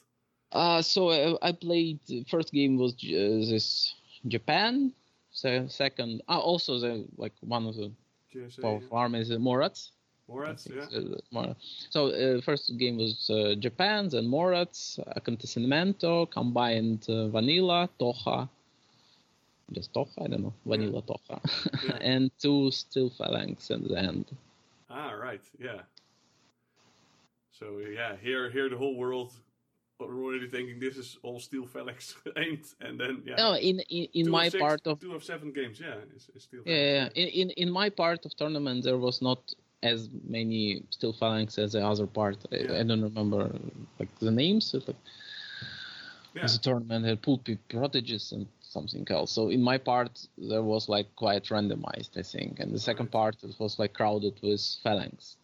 [0.53, 2.01] Uh, so I, uh, I played.
[2.29, 3.95] First game was uh, this
[4.29, 4.93] Japan.
[5.33, 7.93] So second, uh, also the like one of the
[8.35, 8.99] GSA, powerful yeah.
[8.99, 9.91] armies, uh, Morats.
[10.31, 11.41] Morats, yeah.
[11.41, 11.55] Uh,
[11.91, 18.49] so uh, first game was uh, Japan, then Morats, Acontecimento, combined uh, Vanilla, Tohaa,
[19.73, 21.15] just Tohaa, I don't know, Vanilla yeah.
[21.15, 21.41] Tohaa,
[21.89, 21.97] yeah.
[22.01, 24.27] and two Steel Phalanx in the end.
[24.89, 25.83] Ah, right, yeah.
[27.51, 29.33] So yeah, here, here the whole world
[30.01, 33.37] already thinking this is all Steel Phalanx aimed, and then yeah.
[33.37, 36.31] No, in in, in my of six, part of two of seven games, yeah, is,
[36.35, 36.63] is Steel.
[36.65, 39.41] Yeah, yeah, In, in in my part of tournament, there was not
[39.83, 42.37] as many Steel Phalanx as the other part.
[42.51, 42.73] Yeah.
[42.73, 43.51] I, I, don't remember
[43.99, 44.75] like the names.
[44.75, 44.97] Like,
[46.35, 46.45] yeah.
[46.45, 49.33] A tournament had Pulpy Proteges and something else.
[49.33, 53.37] So in my part, there was like quite randomized, I think, and the second part
[53.43, 55.37] it was like crowded with Phalanx.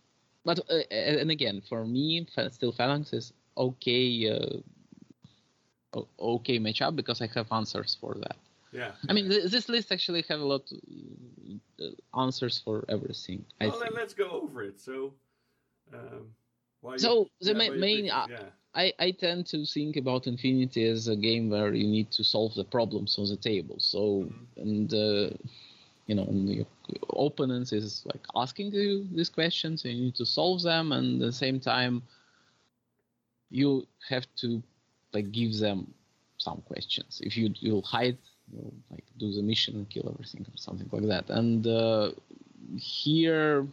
[0.45, 4.31] But uh, and again, for me, Steel Phalanx is okay,
[5.95, 8.37] uh, okay matchup because I have answers for that.
[8.73, 8.93] Yeah.
[9.09, 10.71] I mean, th- this list actually have a lot
[11.81, 13.45] uh, answers for everything.
[13.61, 14.81] Well, then let's go over it.
[14.81, 15.15] So,
[15.93, 16.27] um,
[16.97, 18.39] so the yeah, ma- main, uh, yeah.
[18.75, 22.55] I, I tend to think about Infinity as a game where you need to solve
[22.55, 23.77] the problems on the table.
[23.79, 24.61] So, mm-hmm.
[24.61, 25.37] and uh,
[26.07, 26.67] you know, and your
[27.11, 31.27] opponents is like asking you these questions, and you need to solve them, and at
[31.27, 32.03] the same time,
[33.51, 34.63] you have to
[35.13, 35.93] like give them
[36.39, 37.21] some questions.
[37.25, 38.19] If you you'll hide,
[38.91, 41.31] like do the mission and kill everything or something like that.
[41.31, 42.13] And uh,
[42.79, 43.67] here,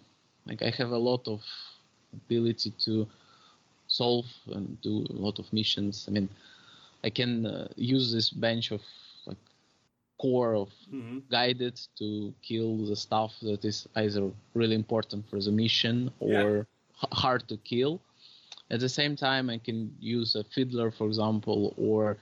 [0.46, 1.42] like I have a lot of
[2.14, 3.08] ability to
[3.88, 6.06] solve and do a lot of missions.
[6.08, 6.30] I mean,
[7.04, 8.82] I can uh, use this bench of
[9.26, 9.38] like
[10.20, 11.20] core of mm-hmm.
[11.30, 17.04] guided to kill the stuff that is either really important for the mission or yeah.
[17.04, 18.00] h- hard to kill.
[18.72, 22.18] At the same time, I can use a fiddler, for example, or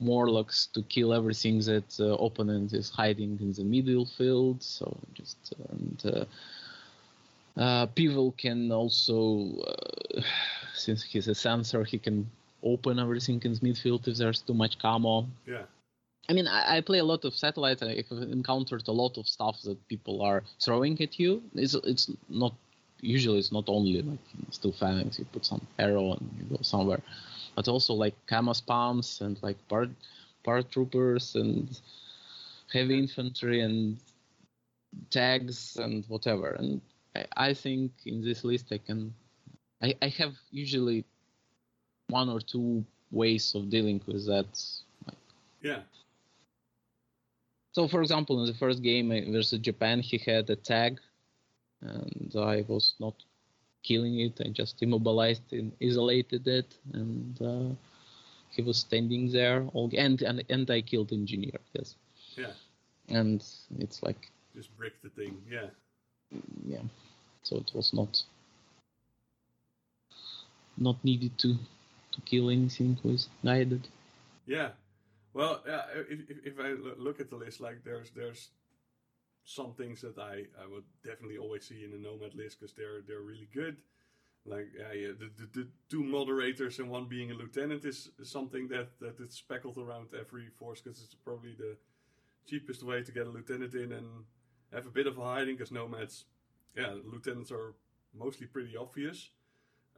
[0.00, 4.62] Morlocks to kill everything that the opponent is hiding in the middle field.
[4.62, 10.20] So just and uh, uh, Pi-Well can also, uh,
[10.74, 12.30] since he's a sensor, he can
[12.62, 15.26] open everything in the midfield if there's too much camo.
[15.46, 15.62] Yeah.
[16.28, 17.82] I mean, I, I, play a lot of satellites.
[17.82, 21.42] I've encountered a lot of stuff that people are throwing at you.
[21.54, 22.52] It's it's not
[23.00, 24.18] usually it's not only like
[24.50, 25.18] Steel Phalanx.
[25.18, 27.00] You put some arrow and you go somewhere,
[27.58, 29.90] but also like camo spams and like part
[30.44, 31.80] paratroopers and
[32.72, 33.98] heavy infantry and
[35.10, 36.50] tags and whatever.
[36.50, 36.80] And
[37.16, 39.12] I, I think in this list I can
[39.82, 41.04] I, I have usually
[42.10, 44.46] one or two ways of dealing with that.
[45.60, 45.80] Yeah.
[47.72, 51.00] So, for example, in the first game uh, versus Japan, he had a tag,
[51.80, 53.14] and I was not
[53.82, 54.40] killing it.
[54.44, 57.74] I just immobilized and isolated it, and uh,
[58.50, 59.66] he was standing there.
[59.74, 61.60] All and and and I killed engineer.
[61.72, 61.96] Yes.
[62.36, 62.52] Yeah.
[63.08, 63.44] And
[63.78, 65.36] it's like just brick the thing.
[65.50, 65.68] Yeah.
[66.66, 66.82] Yeah.
[67.42, 68.22] So it was not
[70.76, 71.54] not needed to
[72.12, 73.88] to kill anything with guided.
[74.46, 74.70] Yeah.
[75.34, 75.62] Well,
[76.10, 78.50] if, if I look at the list, like there's there's
[79.48, 83.00] some things that I, I would definitely always see in a nomad list because they're
[83.06, 83.78] they're really good.
[84.44, 88.88] Like yeah, the, the, the, two moderators and one being a lieutenant is something that
[89.00, 91.76] that is speckled around every force because it's probably the
[92.46, 94.06] cheapest way to get a lieutenant in and
[94.72, 96.26] have a bit of a hiding because nomads,
[96.76, 97.74] yeah, lieutenants are
[98.14, 99.30] mostly pretty obvious.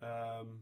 [0.00, 0.60] Um,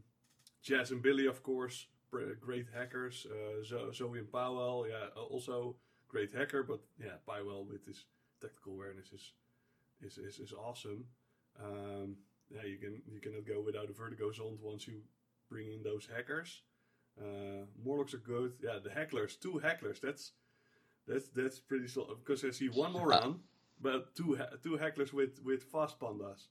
[0.63, 3.27] Jazz and Billy, of course, great hackers.
[3.31, 5.75] Uh, Zoe and Pi-Well, yeah, also
[6.07, 8.05] great hacker, but yeah, Pi-Well with his
[8.41, 9.33] tactical awareness is
[10.01, 11.05] is is, is awesome.
[11.61, 12.17] Um,
[12.49, 15.01] yeah, you can you cannot go without a vertigo zone once you
[15.49, 16.61] bring in those hackers.
[17.19, 18.53] Uh, Morlocks are good.
[18.63, 19.99] Yeah, the hecklers, two hecklers.
[19.99, 20.31] That's
[21.07, 23.39] that's that's pretty solid because I see one more uh, round,
[23.81, 26.47] but two two hecklers with with fast pandas.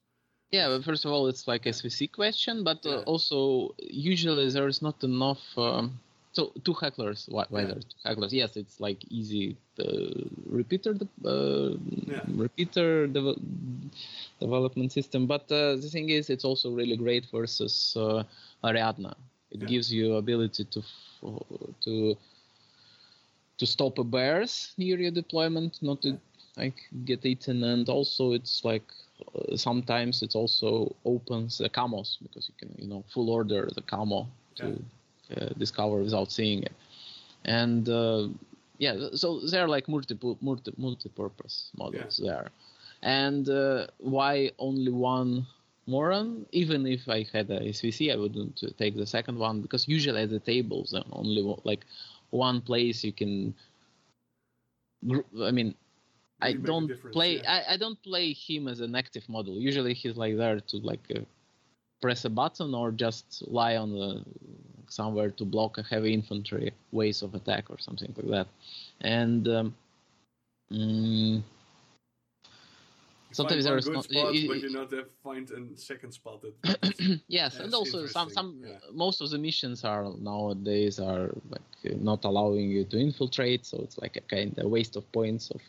[0.51, 4.67] Yeah, but first of all, it's like a SVC question, but uh, also usually there
[4.67, 5.43] is not enough.
[5.59, 6.01] Um,
[6.33, 7.75] so two hecklers, why, why yeah.
[7.75, 8.33] two hecklers?
[8.33, 9.57] Yes, it's like easy
[10.47, 11.71] repeater uh,
[12.07, 12.21] yeah.
[12.29, 13.37] repeater de-
[14.41, 18.23] development system, but uh, the thing is, it's also really great versus uh,
[18.65, 19.15] Ariadna.
[19.51, 19.67] It yeah.
[19.67, 20.83] gives you ability to
[21.85, 22.17] to
[23.59, 26.19] to stop a bears near your deployment, not to
[26.57, 28.85] like get eaten, and also it's like
[29.35, 33.83] uh, sometimes it also opens the camos because you can you know full order the
[33.83, 34.79] camo to
[35.59, 36.73] discover without seeing it
[37.45, 38.29] and uh,
[38.79, 42.33] yeah so they're like multiple multi, multi-purpose models yeah.
[42.33, 42.49] there
[43.03, 45.47] and uh, why only one
[45.87, 50.23] Moran even if I had a SVC I wouldn't take the second one because usually
[50.23, 51.87] at the tables only like
[52.31, 53.55] one place you can
[55.41, 55.75] I mean
[56.41, 57.39] I don't play.
[57.39, 57.65] yeah.
[57.69, 59.55] I, I don't play him as an active model.
[59.55, 61.21] Usually he's like there to like uh,
[62.01, 64.25] press a button or just lie on the
[64.89, 68.47] somewhere to block a heavy infantry waves of attack or something like that.
[69.01, 69.75] And um,
[70.73, 71.43] mm,
[73.33, 77.21] sometimes one there's good not- spot, y- y- but you find a second spot that.
[77.29, 78.79] yes, and also some some yeah.
[78.93, 83.99] most of the missions are nowadays are like not allowing you to infiltrate, so it's
[83.99, 85.61] like a kind of waste of points of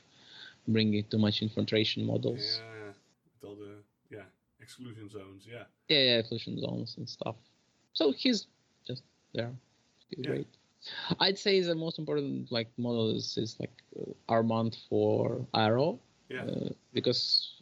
[0.68, 2.62] bringing too much infiltration models.
[2.62, 2.92] yeah,
[3.34, 3.74] with all the
[4.10, 4.26] yeah
[4.60, 5.46] exclusion zones.
[5.50, 7.36] Yeah, Yeah, yeah, exclusion zones and stuff.
[7.94, 8.48] So he's
[9.34, 9.52] there.
[10.18, 10.28] Yeah.
[10.28, 10.48] great.
[11.20, 16.00] I'd say the most important like model is, is like uh, Armand for Arrow.
[16.30, 17.54] yeah, Uh, because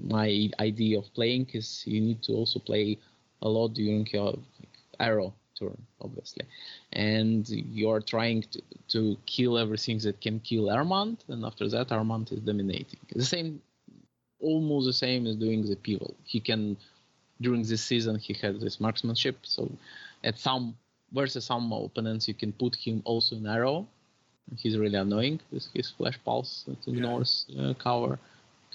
[0.00, 2.98] my idea of playing is you need to also play
[3.42, 6.44] a lot during your like, arrow turn, obviously,
[6.92, 12.30] and you're trying to, to kill everything that can kill Armand, and after that Armand
[12.32, 13.00] is dominating.
[13.14, 13.60] The same,
[14.40, 16.14] almost the same as doing the pivot.
[16.24, 16.76] He can
[17.40, 19.70] during this season he had this marksmanship, so
[20.24, 20.76] at some
[21.12, 23.86] versus some opponents you can put him also in arrow.
[24.56, 28.18] He's really annoying with his flash pulse that ignores uh, cover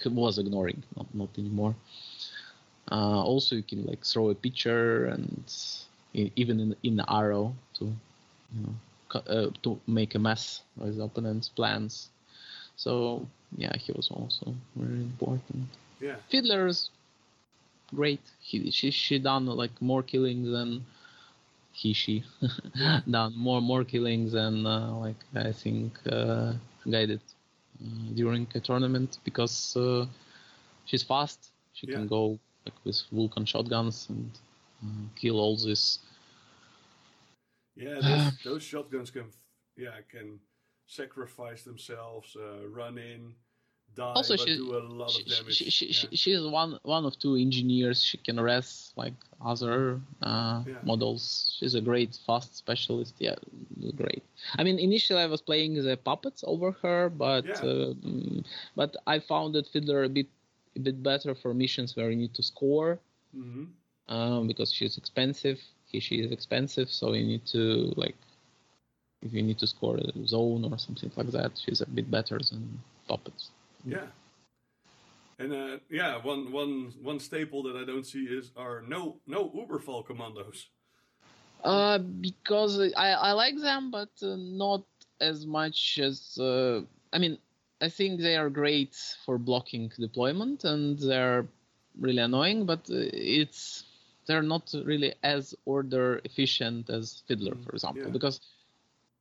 [0.02, 1.74] he was ignoring, not not anymore.
[2.90, 5.44] Uh, also, you can like throw a pitcher and
[6.14, 8.74] e- even in in the arrow to you know
[9.20, 12.10] uh, to make a mess with the opponent's plans.
[12.76, 15.68] So yeah, he was also very important.
[16.00, 16.90] yeah, Fiddler is
[17.94, 18.20] great.
[18.40, 20.84] He she she done like more killings than
[21.72, 22.24] he she
[23.10, 26.52] done more more killings than uh, like I think uh,
[26.90, 27.20] guided
[27.82, 30.06] uh, during a tournament because uh,
[30.86, 31.50] she's fast.
[31.74, 32.02] She Yeah.
[32.02, 34.30] can go like with Vulcan shotguns and
[34.84, 36.00] uh, kill all this.
[37.76, 38.00] yeah.
[38.02, 39.30] Those, those shotguns can
[39.76, 40.40] yeah can
[40.86, 43.34] sacrifice themselves, uh, run in,
[43.98, 45.56] die, Also, she- do a lot She, of damage.
[45.56, 45.94] she, she, yeah.
[45.98, 47.98] she, she's one one of two engineers.
[48.08, 49.14] She can res like
[49.52, 50.82] other uh, Yeah.
[50.82, 51.56] models.
[51.58, 53.14] She's a great fast specialist.
[53.18, 53.36] Yeah,
[53.96, 54.22] great.
[54.58, 57.60] I mean, initially I was playing the puppets over her, but Yeah.
[57.62, 58.44] uh, mm,
[58.76, 60.28] but I found that Fiddler a bit
[60.76, 63.00] a bit better for missions where you need to score
[63.32, 63.64] hmm
[64.08, 65.60] um, because she's expensive.
[65.86, 68.16] He she is expensive, so you need to like
[69.22, 72.38] if you need to score a zone or something like that, she's a bit better
[72.38, 73.50] than puppets.
[73.84, 74.06] Yeah.
[75.38, 79.48] And uh, yeah, one one one staple that I don't see is are no no
[79.50, 80.66] Uberfall commandos.
[81.62, 84.84] Uh, because I, I like them, but uh, not
[85.20, 86.80] as much as uh,
[87.12, 87.38] I mean.
[87.80, 91.46] I think they are great for blocking deployment, and they're
[92.00, 92.66] really annoying.
[92.66, 93.84] But uh, it's
[94.26, 98.10] they're not really as order efficient as Fiddler, Mm, for example, yeah.
[98.10, 98.40] because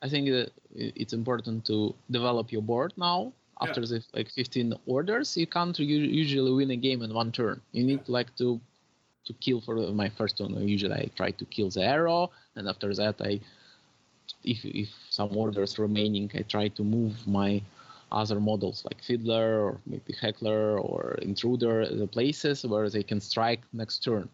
[0.02, 3.34] I think that it's important to develop your board now.
[3.62, 3.86] After Yeah.
[3.86, 7.62] the like 15 orders, you can't usually win a game in one turn.
[7.72, 8.08] You need Yeah.
[8.08, 8.60] like to
[9.26, 10.52] to kill for my first turn.
[10.68, 13.40] Usually, I try to kill the arrow, and after that, I
[14.44, 17.62] if if some orders remaining, I try to move my
[18.12, 23.62] other models like Fiddler or maybe Heckler or Intruder, the places where they can strike
[23.74, 24.30] next turn.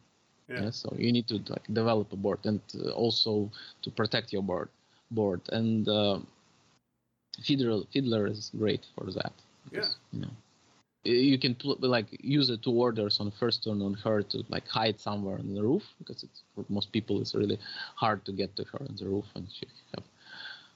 [0.49, 0.63] Yeah.
[0.63, 3.49] Yeah, so you need to like develop a board and uh, also
[3.83, 4.69] to protect your board
[5.11, 6.19] board and uh,
[7.41, 9.33] Fiddler Fiddler is great for that.
[9.69, 10.33] because, You know,
[11.03, 14.67] you can pl- like use the two orders on first turn on her to like
[14.67, 17.59] hide somewhere on the roof because it's for most people it's really
[17.95, 20.05] hard to get to her on the roof and she have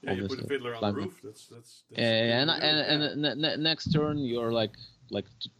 [0.02, 1.20] Yeah, you put a fiddler on the roof.
[1.22, 1.82] That's that's.
[1.90, 4.76] that's and and, and, and ne- next turn you're like
[5.10, 5.50] like t-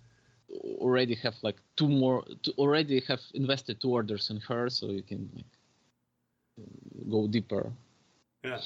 [0.80, 5.02] already have like two more to already have invested two orders in her so you
[5.02, 5.50] can like
[7.10, 7.72] go deeper
[8.44, 8.60] Yeah.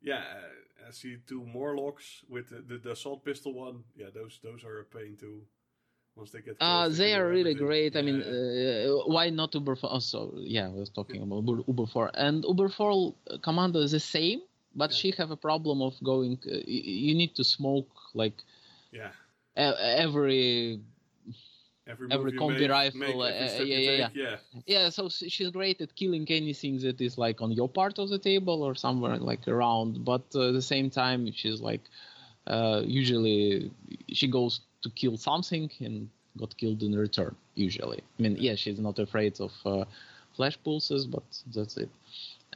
[0.00, 3.84] Yeah, uh, I see two Morlocks with the, the, the assault pistol one.
[3.96, 5.42] Yeah, those those are a pain too.
[6.16, 6.56] Once they get.
[6.60, 7.66] uh close, they are really everything.
[7.66, 11.62] great i mean uh, why not Uberfall oh, so yeah i was talking about uber,
[11.62, 14.40] Uberfall and Uberfall commando is the same
[14.74, 14.96] but Yeah.
[14.96, 18.34] she have a problem of going uh, you need to smoke like
[18.90, 19.10] yeah.
[19.56, 20.80] every
[21.88, 24.36] Every, every combi make, rifle, make, uh, yeah, yeah, yeah.
[24.66, 28.18] Yeah, so she's great at killing anything that is like on your part of the
[28.18, 30.04] table or somewhere like around.
[30.04, 31.80] But uh, at the same time, she's like
[32.46, 33.70] uh, usually
[34.12, 37.34] she goes to kill something and got killed in return.
[37.54, 39.84] Usually, I mean, yeah, she's not afraid of uh,
[40.36, 41.24] flash pulses, but
[41.54, 41.88] that's it.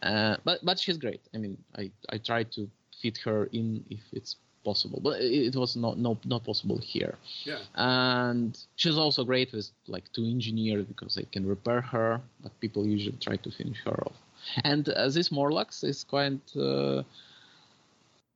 [0.03, 1.21] Uh, but but she's great.
[1.35, 2.69] I mean, I I try to
[3.01, 7.59] fit her in if it's possible, but it, was not no not possible here Yeah.
[7.75, 12.87] and she's also great with like two engineers because they can repair her but people
[12.87, 14.17] usually try to finish her off
[14.65, 17.03] and uh, this morlocks is quite uh,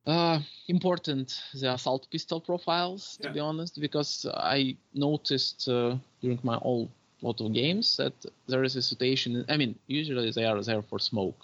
[0.07, 3.35] uh, important the assault pistol profiles to Yeah.
[3.35, 4.27] be honest because
[4.59, 6.89] i noticed uh, during my all
[7.23, 8.15] lot of games that
[8.47, 11.41] there is a situation i mean usually they are there for smoke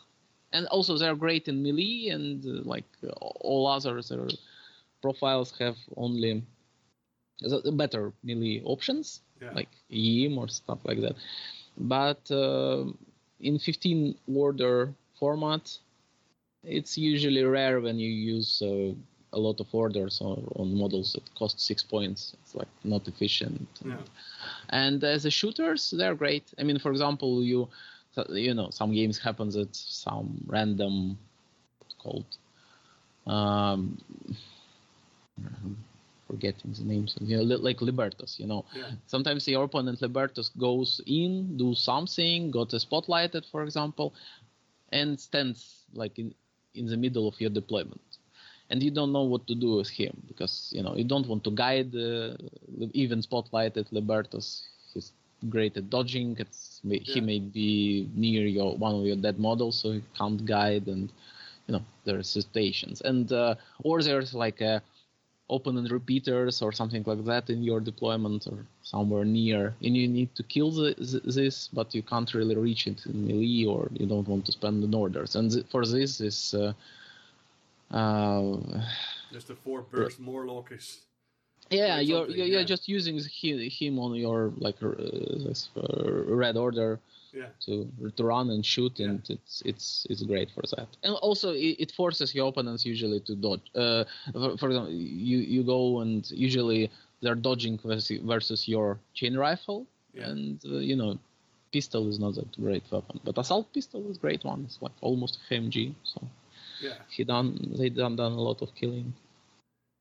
[0.52, 2.90] and also they're great in melee and uh, like
[3.40, 4.28] all others their
[5.02, 6.42] profiles have only
[7.72, 9.52] better melee options Yeah.
[9.54, 11.16] like EM or stuff like that.
[11.76, 12.84] But uh,
[13.40, 15.78] in 15 order format,
[16.64, 18.92] it's usually rare when you use uh,
[19.32, 22.34] a lot of orders or, on models that cost six points.
[22.42, 23.68] It's like not efficient.
[23.84, 23.96] Yeah.
[24.70, 26.44] And as a shooters, they're great.
[26.58, 27.68] I mean, for example, you
[28.28, 31.18] you know some games happen that some random
[32.02, 32.26] called
[33.26, 33.98] um,
[36.28, 37.16] forgetting the names.
[37.20, 38.64] You know like libertos you know.
[38.74, 38.90] Yeah.
[39.06, 44.12] sometimes your opponent libertos goes in do something got a spotlighted for example
[44.92, 46.34] and stands like in
[46.74, 48.00] in the middle of your deployment.
[48.70, 51.44] And you don't know what to do with him because you know you don't want
[51.44, 52.36] to guide uh,
[52.92, 54.62] even spotlighted libertos
[54.92, 55.12] he's
[55.48, 56.36] great at dodging.
[56.38, 60.44] It's may, he may be near your one of your dead models so he can't
[60.44, 61.10] guide and
[61.66, 63.02] you know there are situations.
[63.02, 64.82] And uh, or there's like a
[65.54, 70.34] opponent repeaters or something like that in your deployment or somewhere near and you need
[70.34, 74.06] to kill the, th- this but you can't really reach it in melee or you
[74.06, 76.72] don't want to spend an orders and th- for this is uh,
[77.96, 78.56] uh,
[79.32, 80.98] Just the four burst Morlock is.
[81.70, 82.64] yeah you're you're, yeah.
[82.64, 83.18] just using
[83.80, 84.90] him on your like uh,
[85.46, 86.10] this, uh,
[86.42, 86.98] red order
[87.32, 87.48] Yeah.
[87.66, 89.06] to to run and shoot, Yeah.
[89.08, 90.88] and it's it's it's great for that.
[91.02, 93.62] And also, it, it forces your opponents usually to dodge.
[93.74, 96.90] Uh, for, for example, you you go and usually
[97.22, 100.28] they're dodging versus, versus your chain rifle, Yeah.
[100.30, 101.18] and uh, you know,
[101.72, 104.64] pistol is not that great weapon, but assault pistol is great one.
[104.66, 106.20] It's like almost HMG, so
[106.82, 106.98] Yeah.
[107.08, 109.14] he done they done done a lot of killing.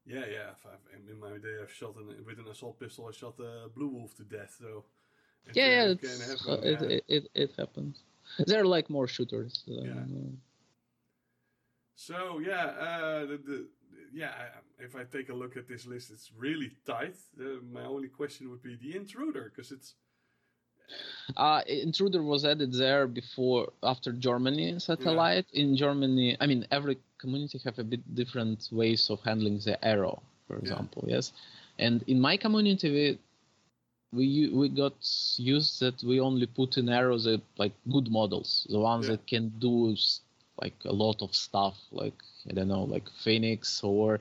[0.05, 0.51] Yeah, yeah.
[0.57, 3.07] If I've, in my day, I've shot an, with an assault pistol.
[3.07, 4.55] I shot a blue wolf to death.
[4.59, 4.84] So.
[5.47, 6.87] It, Yeah, uh, yeah, it it's, happen, uh, it, yeah.
[6.97, 7.95] it, it it happens.
[8.47, 9.63] They're like more shooters.
[9.67, 10.03] Uh, Yeah.
[11.95, 13.67] So yeah, uh, the, the
[14.13, 14.31] yeah.
[14.79, 17.15] If I take a look at this list, it's really tight.
[17.39, 19.95] Uh, my only question would be the intruder, because it's
[21.37, 25.45] Uh, Intruder was added there before after Germany satellite.
[25.53, 30.21] In Germany, I mean, every community have a bit different ways of handling the arrow,
[30.47, 30.61] for Yeah.
[30.63, 31.03] example.
[31.07, 31.31] Yes,
[31.79, 33.19] and in my community, we
[34.12, 34.95] we we got
[35.38, 39.12] used that we only put in arrows that like good models, the ones Yeah.
[39.12, 39.95] that can do
[40.62, 42.18] like a lot of stuff, like
[42.49, 44.20] I don't know, like Phoenix or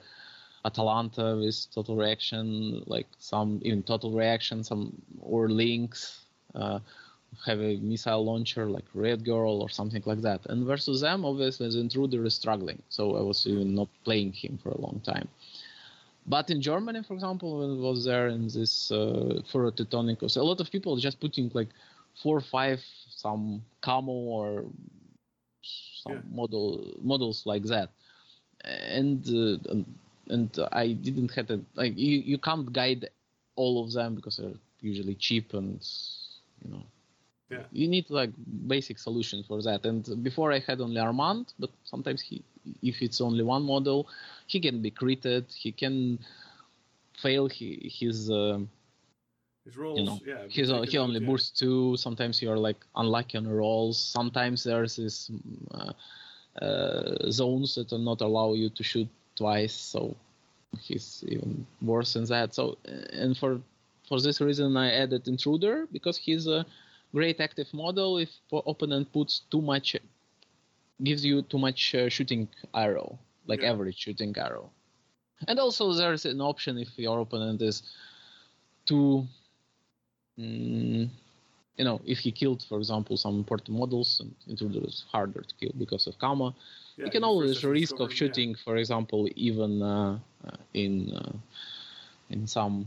[0.65, 6.25] Atalanta with total reaction, like some even total reaction, some or links
[6.55, 6.79] uh,
[7.47, 10.41] have a missile launcher like Red Girl or something like that.
[10.47, 14.59] And versus them, obviously, the intruder is struggling, so I was even not playing him
[14.63, 15.29] for a long time.
[16.31, 20.43] But in Germany, for example, when it was there in this uh, for Teutonicus, a
[20.43, 21.69] lot of people just putting like
[22.23, 24.65] four or five some camo or
[26.05, 26.23] some Yeah.
[26.33, 27.91] model models like that,
[28.65, 29.85] and uh, and,
[30.29, 33.09] and I didn't have a like you you can't guide
[33.57, 35.81] all of them because they're usually cheap and
[36.65, 36.85] you know
[37.51, 37.65] Yeah.
[37.73, 38.31] you need like
[38.69, 42.45] basic solution for that and before i had only armand but sometimes he
[42.81, 44.07] if it's only one model
[44.47, 46.19] he can be critted he can
[47.21, 48.69] fail he, his um,
[49.65, 49.99] his rolls.
[49.99, 51.29] you know yeah, he's, he only out, yeah.
[51.29, 55.31] bursts two sometimes you're like unlucky on rolls sometimes there's this
[55.75, 55.93] uh,
[56.65, 60.17] uh, zones that are not allow you to shoot twice so
[60.79, 62.79] he's even worse than that so
[63.13, 63.61] and for
[64.09, 66.65] for this reason i added intruder because he's a
[67.13, 69.97] great active model if po- opponent puts too much
[71.03, 73.65] gives you too much uh, shooting arrow like Yeah.
[73.65, 74.71] average shooting arrow
[75.49, 77.83] and also there's an option if your opponent is
[78.87, 79.27] too
[80.39, 81.09] mm,
[81.77, 85.55] you know if he killed for example some important models and intruder is harder to
[85.61, 86.55] kill because of karma
[86.97, 88.39] Yeah, you can always first have to risk of yeah.
[88.39, 91.33] shooting for example even uh, uh, in uh,
[92.31, 92.87] in some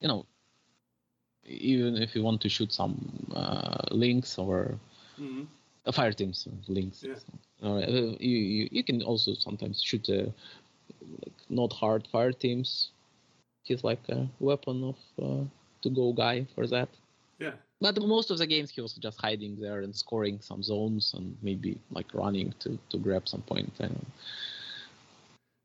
[0.00, 0.26] you know
[1.46, 2.94] even if you want to shoot some
[3.34, 4.78] uh, links or
[5.18, 5.46] Mhm.
[5.86, 7.18] uh, fire teams links Yeah.
[7.62, 7.78] uh,
[8.20, 10.26] you, you you can also sometimes shoot uh,
[11.22, 12.90] like not hard fire teams
[13.64, 15.44] he's like a weapon of uh,
[15.82, 16.88] to go guy for that
[17.38, 17.54] Yeah.
[17.80, 21.36] but most of the games he was just hiding there and scoring some zones and
[21.42, 23.72] maybe like running to, to grab some point.
[23.80, 23.88] I.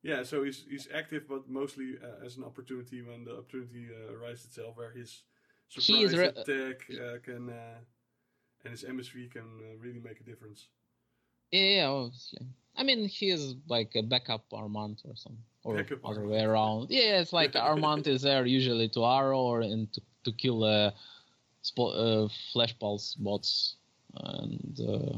[0.03, 4.13] Yeah, so he's he's active, but mostly uh, as an opportunity when the opportunity uh,
[4.13, 5.23] arises itself, where his
[5.69, 7.79] He is re- attack uh, can uh,
[8.63, 10.67] and his MSV can uh, really make a difference.
[11.51, 12.45] Yeah, yeah, obviously.
[12.75, 16.31] I mean, he is like a backup Armand or something, or Backup other Armand.
[16.31, 16.87] way around.
[16.89, 20.91] Yeah, it's like Armand is there usually to arrow or and to, to kill uh,
[21.63, 23.75] spo- uh, flash pulse bots,
[24.15, 25.17] and uh,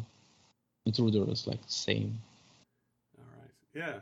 [0.86, 2.20] intruder is like the same.
[3.18, 3.52] All right.
[3.74, 3.99] Yeah.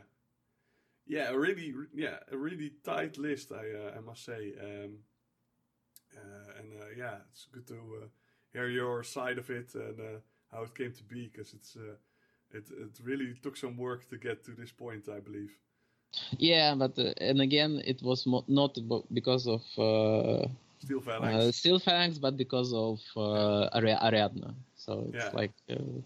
[1.06, 3.50] Yeah, a really, yeah, a really tight list.
[3.50, 4.52] I, uh, I must say.
[4.60, 4.88] Um, uh,
[6.58, 8.06] and uh, yeah, it's good to uh,
[8.52, 11.96] hear your side of it and uh, how it came to be, because it's uh,
[12.52, 15.52] it it really took some work to get to this point, I believe.
[16.38, 18.78] Yeah, but uh, and again, it was mo- not
[19.12, 20.46] because of uh,
[20.78, 21.50] Steel uh.
[21.52, 24.54] Steel Phalanx, but because of uh, Ari- Ariadna.
[24.76, 25.32] So it's Yeah.
[25.32, 26.00] like uh,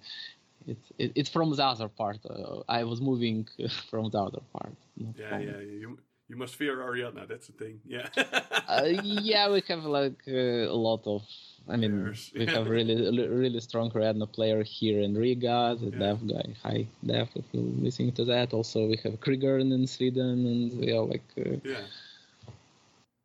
[0.66, 2.18] it's it, it's from the other part.
[2.28, 3.46] Uh, I was moving
[3.90, 4.76] from the other part.
[5.16, 5.98] yeah, yeah, you
[6.35, 7.28] you must fear Ariadna.
[7.28, 7.80] That's the thing.
[7.87, 8.09] Yeah.
[8.68, 11.22] uh, yeah, we have like uh, a lot of.
[11.66, 12.32] I mean, Players.
[12.37, 15.99] we have really, really strong Ariadna player here in Riga, the Yeah.
[16.05, 16.49] deaf guy.
[16.64, 18.53] Hi, deaf, if you're listening to that.
[18.53, 21.87] Also, we have Krieger in Sweden, and we are like uh, yeah.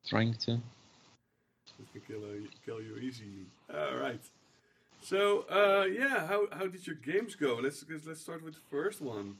[0.08, 0.52] trying to.
[1.82, 3.46] It can kill, uh, kill you easily.
[3.74, 4.24] All right.
[5.02, 7.60] So, uh, yeah, how, how did your games go?
[7.62, 9.36] Let's let's start with the first one.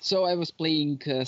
[0.00, 1.24] So I was playing uh,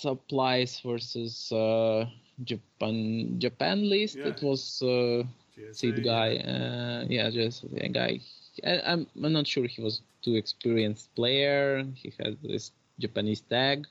[0.00, 2.06] supplies versus uh,
[2.44, 4.18] Japan Japan list.
[4.18, 4.24] Yeah.
[4.24, 5.24] It was uh,
[5.56, 6.36] GSA, seed guy.
[6.38, 8.20] Uh, yeah, just a guy.
[8.64, 11.84] I, I'm I'm not sure he was too experienced player.
[11.94, 13.86] He had this Japanese tag.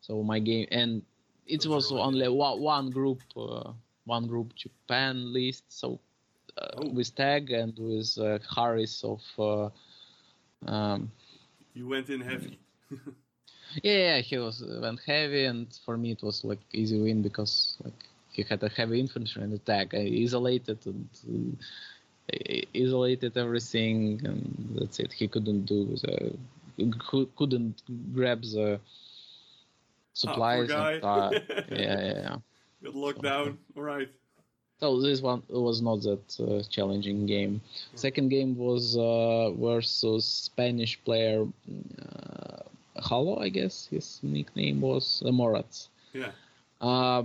[0.00, 1.02] So my game and
[1.46, 3.72] it Those was really- only one, one group, uh,
[4.04, 5.64] one group Japan list.
[5.68, 6.00] So
[6.58, 6.90] uh, Oh.
[6.92, 9.22] with tag and with uh, Harris of.
[9.38, 9.70] Uh,
[10.66, 11.10] um,
[11.74, 12.58] You went in heavy.
[13.82, 17.22] Yeah, yeah, he was uh, went heavy, and for me it was like easy win
[17.22, 17.94] because like
[18.32, 19.94] he had a heavy infantry and attack.
[19.94, 21.58] I isolated and
[22.32, 25.12] uh, isolated everything, and that's it.
[25.12, 26.36] He couldn't do the
[27.36, 27.82] couldn't
[28.14, 28.80] grab the
[30.14, 30.68] supplies.
[30.68, 30.94] guy.
[30.94, 32.36] and, uh, yeah, yeah, yeah.
[32.82, 33.58] Got locked down.
[33.76, 34.08] All right.
[34.80, 37.60] So this one was not that uh, challenging game.
[37.94, 41.46] Second game was uh, versus Spanish player
[42.00, 42.29] uh,
[43.00, 45.88] Halo, I guess his nickname was uh, Morat.
[46.12, 46.32] Yeah.
[46.80, 47.24] Uh,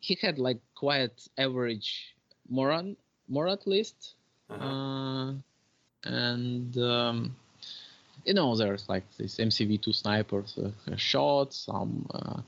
[0.00, 2.14] he had like quite average
[2.48, 2.86] Morat
[3.28, 4.14] Morat list,
[4.50, 4.64] Uh-huh.
[4.64, 5.32] uh,
[6.04, 7.36] and um,
[8.24, 12.40] you know there's like this MCV2 snipers uh, shot some uh,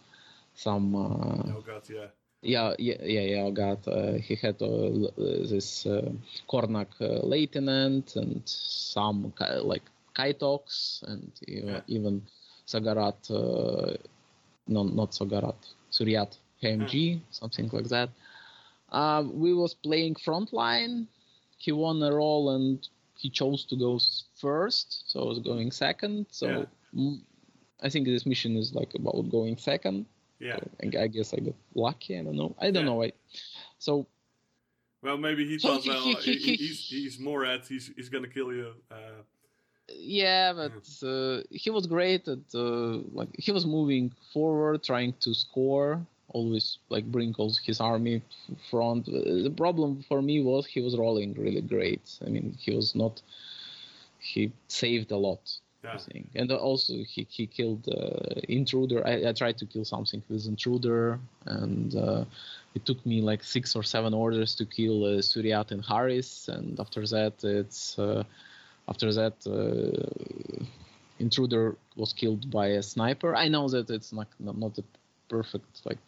[0.54, 0.94] some.
[0.94, 2.06] Uh, oh god, yeah.
[2.42, 3.46] yeah, yeah, yeah, yeah.
[3.46, 3.86] I got.
[3.86, 6.10] Uh, he had uh, uh, this uh,
[6.48, 9.32] Kornak uh, lieutenant and some
[9.62, 9.82] like
[10.24, 11.80] Kaitox and even, Yeah.
[11.86, 12.22] even
[12.66, 13.30] Sogarat.
[13.30, 13.96] Uh,
[14.68, 15.56] no, not Sogarat.
[15.90, 18.10] Suryat KMG, something like that.
[18.92, 21.06] Um, we was playing frontline.
[21.58, 23.98] He won a role and he chose to go
[24.40, 26.26] first, so I was going second.
[26.30, 26.46] So
[26.92, 27.16] Yeah.
[27.82, 30.06] I think this mission is like about going second.
[30.38, 30.58] Yeah.
[30.82, 32.18] I, I guess I got lucky.
[32.18, 32.54] I don't know.
[32.58, 32.90] I don't Yeah.
[32.90, 33.12] know why.
[33.78, 34.06] So
[35.02, 38.28] Well, maybe he thought, well, he- he, he- he's he's more at he's he's gonna
[38.28, 38.74] kill you.
[38.90, 39.22] Uh,
[39.98, 45.34] yeah, but uh, he was great at uh, like he was moving forward, trying to
[45.34, 46.00] score.
[46.32, 48.22] Always like bring all his army
[48.70, 49.08] front.
[49.08, 52.02] Uh, The problem for me was he was rolling really great.
[52.24, 53.20] I mean, he was not.
[54.18, 55.40] He saved a lot.
[55.82, 55.98] I yeah.
[55.98, 56.28] think.
[56.34, 59.06] And also he, he killed uh, intruder.
[59.06, 62.24] I, I tried to kill something with intruder, and uh,
[62.74, 66.48] it took me like six or seven orders to kill uh, Suryat and Harris.
[66.48, 68.24] And after that, it's uh,
[68.90, 70.64] after that uh,
[71.18, 73.34] intruder was killed by a sniper.
[73.36, 74.84] I know that it's not not, a
[75.28, 75.98] perfect like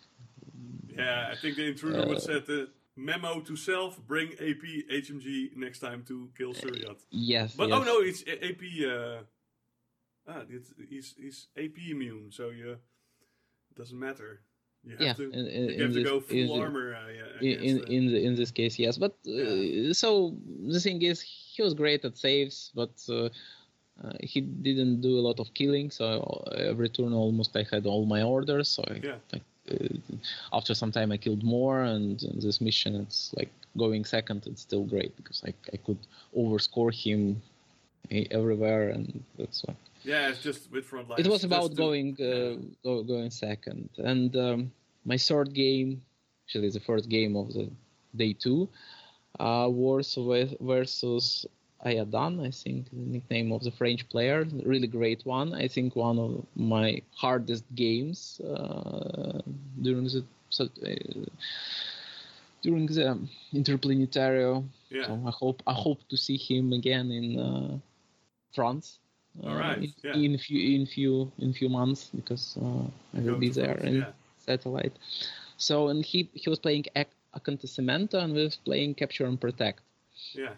[0.99, 4.64] Yeah, I think the intruder Uh, would set the memo to self: bring AP
[5.03, 6.99] HMG next time to kill Suryat.
[7.11, 7.55] yes.
[7.57, 7.78] But yes.
[7.78, 8.62] oh no, it's AP.
[8.95, 9.18] Uh,
[10.33, 12.70] ah, it's, he's he's AP immune, so you
[13.70, 14.43] it doesn't matter.
[14.85, 16.62] You have Yeah, to in- in- you in have to this- go in full the-
[16.66, 16.87] armor.
[16.95, 16.99] Uh,
[17.41, 20.09] yeah, in in, in, the, in this case yes but uh, so
[20.74, 21.16] the thing is
[21.55, 23.28] he was great at saves but uh,
[24.03, 26.05] uh, he didn't do a lot of killing so
[26.70, 29.18] every turn almost i had all my orders so I, Yeah.
[29.33, 33.51] like, uh, after some time i killed more and this mission it's like
[33.85, 35.99] going second it's still great because i, I could
[36.43, 37.20] overscore him
[38.11, 39.07] e- everywhere and
[39.39, 39.74] that's why
[40.05, 41.27] yeah, it's just with front lines.
[41.27, 44.73] it was about going uh, go, going second and um,
[45.05, 46.03] my third game
[46.45, 47.71] actually the first game of the
[48.17, 48.69] day two
[49.41, 51.47] uh, was ve- versus
[51.85, 55.53] Ayadan, I think the nickname of the French player, really great one.
[55.53, 59.41] I think one of my hardest games uh,
[59.81, 60.95] during the so, uh,
[62.63, 63.19] during the
[63.53, 64.65] Interplanetario.
[64.91, 67.79] Yeah, So I hope I hope to see him again in uh,
[68.55, 68.99] France.
[69.45, 70.20] Uh, All right, in, yeah.
[70.24, 72.85] in few in few in few months because uh,
[73.16, 74.12] I will Go be there France, in yeah.
[74.37, 74.93] satellite.
[75.57, 79.80] So and he he was playing Ac- Acontecimento and we was playing Capture and Protect.
[80.35, 80.55] Yeah.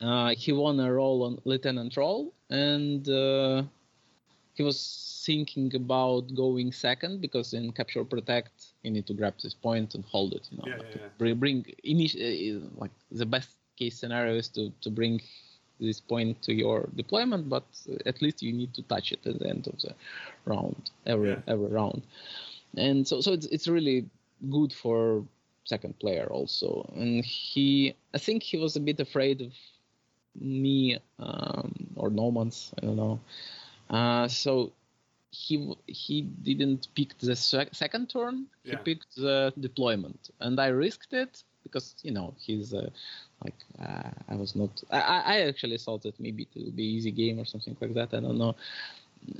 [0.00, 3.62] Uh, he won a role on Lieutenant Roll, and uh,
[4.54, 9.54] he was thinking about going second because in Capture Protect you need to grab this
[9.54, 10.48] point and hold it.
[10.50, 11.08] You know, Yeah, like yeah, yeah.
[11.18, 15.20] bring, bring initi- uh, like the best case scenario is to to bring
[15.80, 17.64] this point to your deployment, but
[18.06, 19.94] at least you need to touch it at the end of the
[20.44, 21.40] round, every Yeah.
[21.46, 22.02] every round,
[22.76, 24.04] and so so it's it's really
[24.50, 25.24] good for
[25.64, 26.90] second player also.
[26.96, 29.52] And he, I think he was a bit afraid of
[30.34, 33.20] me um, or Nomads, I don't know.
[33.88, 34.72] Uh, so
[35.30, 38.46] he he didn't pick the sec- second turn.
[38.64, 38.78] He Yeah.
[38.78, 42.88] picked the deployment, and I risked it because you know he's uh,
[43.44, 44.70] like uh, I was not.
[44.90, 47.94] I, I I actually thought that maybe it will be easy game or something like
[47.94, 48.14] that.
[48.16, 48.54] I don't know.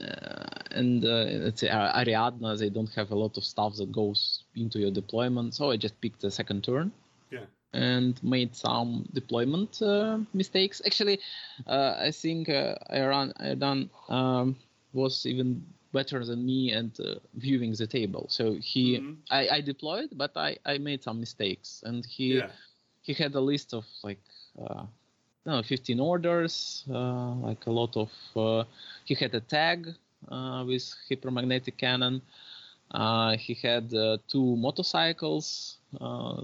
[0.01, 3.91] Uh, and uh, let's say uh, Ariadna, they don't have a lot of stuff that
[3.93, 6.93] goes into your deployment, so I just picked the second turn
[7.31, 7.47] Yeah.
[7.73, 10.81] and made some deployment uh, mistakes.
[10.87, 11.19] Actually,
[11.67, 14.57] uh, I think uh, Iran Iran um,
[14.93, 15.63] was even
[15.93, 18.27] better than me at uh, viewing the table.
[18.29, 19.17] So he, Mhm.
[19.31, 22.51] I, I deployed, but I, I made some mistakes, and he Yeah.
[23.03, 24.21] he had a list of like
[24.61, 24.85] uh,
[25.47, 28.11] no 15 orders, uh, like a lot of.
[28.37, 28.65] Uh,
[29.05, 29.89] he had a tag
[30.31, 32.23] uh, with hypermagnetic cannon.
[32.91, 35.77] Uh, he had uh, two motorcycles.
[36.01, 36.43] Uh,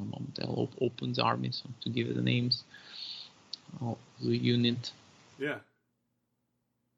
[0.00, 2.64] I'll op- open the army so to give you the names
[3.80, 4.92] of the unit.
[5.38, 5.60] Yeah.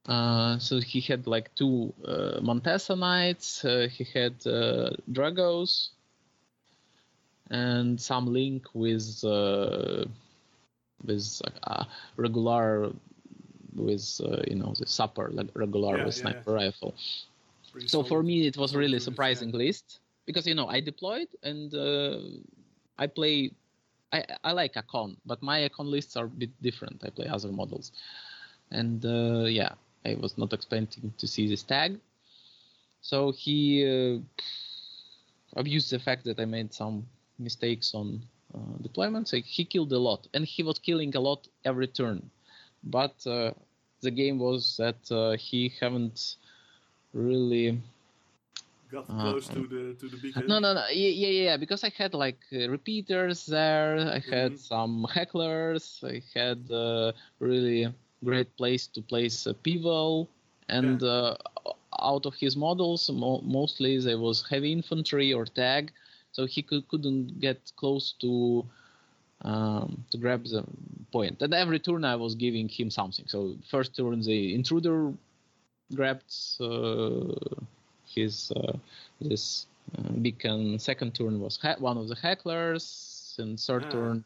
[0.08, 5.90] Uh, so he had like two uh, Montesa Knights, uh, he had uh, Dragos,
[7.50, 10.04] and some link with uh,
[11.04, 11.84] with uh,
[12.16, 12.92] regular
[13.74, 16.94] with uh, you know the supper like regular Yeah, with yeah, sniper rifle.
[17.72, 21.28] Pretty So for me, it was solid really surprising list because you know I deployed
[21.42, 22.18] and uh,
[22.98, 23.52] I play.
[24.12, 27.02] I, I like Akon, but my Akon lists are a bit different.
[27.04, 27.92] I play other models,
[28.70, 29.74] and uh, yeah,
[30.04, 31.98] I was not expecting to see this tag.
[33.02, 34.18] So he uh,
[35.56, 37.06] abused the fact that I made some
[37.38, 38.22] mistakes on
[38.54, 39.28] uh, deployment.
[39.28, 42.30] So he killed a lot, and he was killing a lot every turn.
[42.84, 43.52] But uh,
[44.02, 46.36] the game was that uh, he haven't
[47.12, 47.80] really
[48.90, 50.46] Got Uh, close to the to the beacon.
[50.48, 50.86] no, no, no.
[50.88, 51.56] Yeah, yeah, yeah.
[51.56, 53.98] Because I had like uh, repeaters there.
[53.98, 54.58] I had Mhm.
[54.58, 56.02] some hecklers.
[56.04, 57.92] I had uh, really
[58.24, 60.28] great place to place a pivot.
[60.68, 61.36] And uh,
[62.00, 65.92] out of his models, mo- mostly there was heavy infantry or tag,
[66.32, 68.64] so he could, couldn't get close to
[69.42, 70.64] um, to grab the
[71.12, 71.40] point.
[71.42, 73.26] And every turn I was giving him something.
[73.28, 75.12] So first turn the intruder
[75.94, 77.34] grabbed uh,
[78.06, 78.76] his uh,
[79.20, 79.66] this
[79.98, 80.78] uh, beacon.
[80.78, 83.90] Second turn was ha- one of the hecklers, and third Ah.
[83.90, 84.24] turn.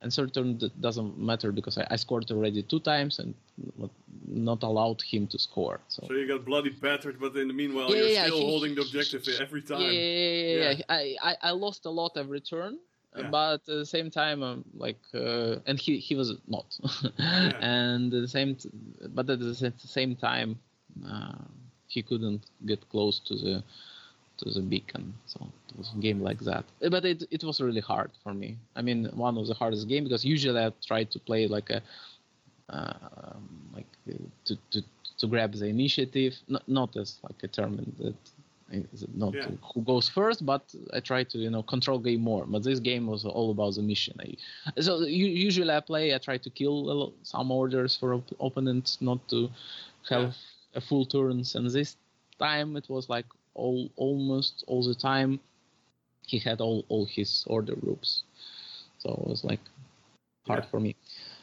[0.00, 3.34] And third turn doesn't matter because I, I scored already two times and
[3.76, 3.90] not-
[4.30, 5.80] not allowed him to score.
[5.88, 8.46] So, So you got bloody battered, but in the meanwhile, Yeah, you're yeah, still he-
[8.52, 9.80] holding the he- objective every time.
[9.80, 10.82] yeah, yeah, yeah, yeah, Yeah.
[10.88, 12.78] I, I I lost a lot every turn.
[13.16, 13.30] Yeah.
[13.30, 16.66] But at the same time, um, like, uh, and he he was not,
[17.60, 18.70] and the same, t-
[19.16, 19.54] but at the
[19.98, 20.50] same time,
[21.12, 21.42] uh,
[21.94, 23.62] he couldn't get close to the
[24.38, 25.14] to the beacon.
[25.26, 25.38] So
[25.70, 26.64] it was a game like that.
[26.90, 28.56] But it it was really hard for me.
[28.76, 31.82] I mean, one of the hardest game because usually I try to play like a
[32.70, 33.36] uh,
[33.74, 33.86] like
[34.44, 34.82] to, to
[35.18, 38.14] to grab the initiative, not not as like a term that
[38.92, 39.50] is not Yeah.
[39.74, 40.62] who goes first, but
[40.92, 42.44] I try to you know control game more.
[42.46, 44.14] But this game was all about the mission.
[44.20, 45.00] I, so
[45.46, 49.48] usually I play, I try to kill some orders for op- opponents, not to
[50.10, 50.36] have
[50.74, 51.54] a full turns.
[51.54, 51.96] And this
[52.38, 53.26] time it was like
[53.58, 55.40] all almost all the time
[56.26, 58.24] he had all all his order groups,
[58.98, 59.60] so it was like
[60.46, 60.70] hard Yeah.
[60.70, 60.96] for me.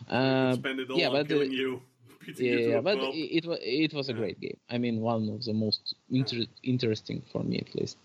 [0.09, 1.81] Uh, spend it all yeah, on but, killing you,
[2.37, 4.17] yeah, yeah, but it, it was it was a Yeah.
[4.21, 4.57] great game.
[4.69, 7.97] I mean, one of the most inter- interesting for me at least.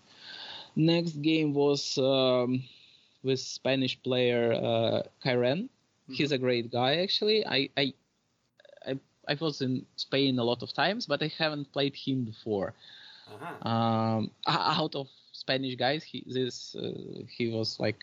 [0.75, 2.63] Next game was um,
[3.23, 5.69] with Spanish player uh, Kyren.
[6.09, 7.45] He's a great guy actually.
[7.45, 7.93] I, I
[8.87, 12.73] I I was in Spain a lot of times, but I haven't played him before.
[13.31, 13.69] Uh-huh.
[13.69, 16.91] Um, out of Spanish guys, he this uh,
[17.37, 17.99] he was like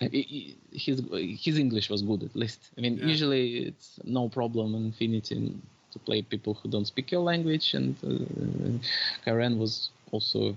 [0.00, 1.02] he- his
[1.44, 2.60] his English was good at least.
[2.76, 3.06] I mean, Yeah.
[3.06, 5.54] usually it's no problem in Infinity
[5.92, 8.78] to play people who don't speak your language, and uh,
[9.24, 10.56] Karen was also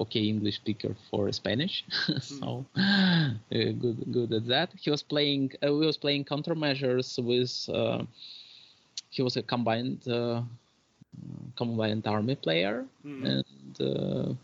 [0.00, 1.84] okay English speaker for Spanish,
[2.20, 3.30] so uh,
[3.82, 4.70] good good at that.
[4.82, 5.52] He was playing.
[5.64, 7.52] Uh, we was playing countermeasures with.
[7.74, 8.04] Uh,
[9.10, 10.42] he was a combined uh,
[11.56, 13.24] combined army player, Mhm.
[13.32, 14.34] and uh,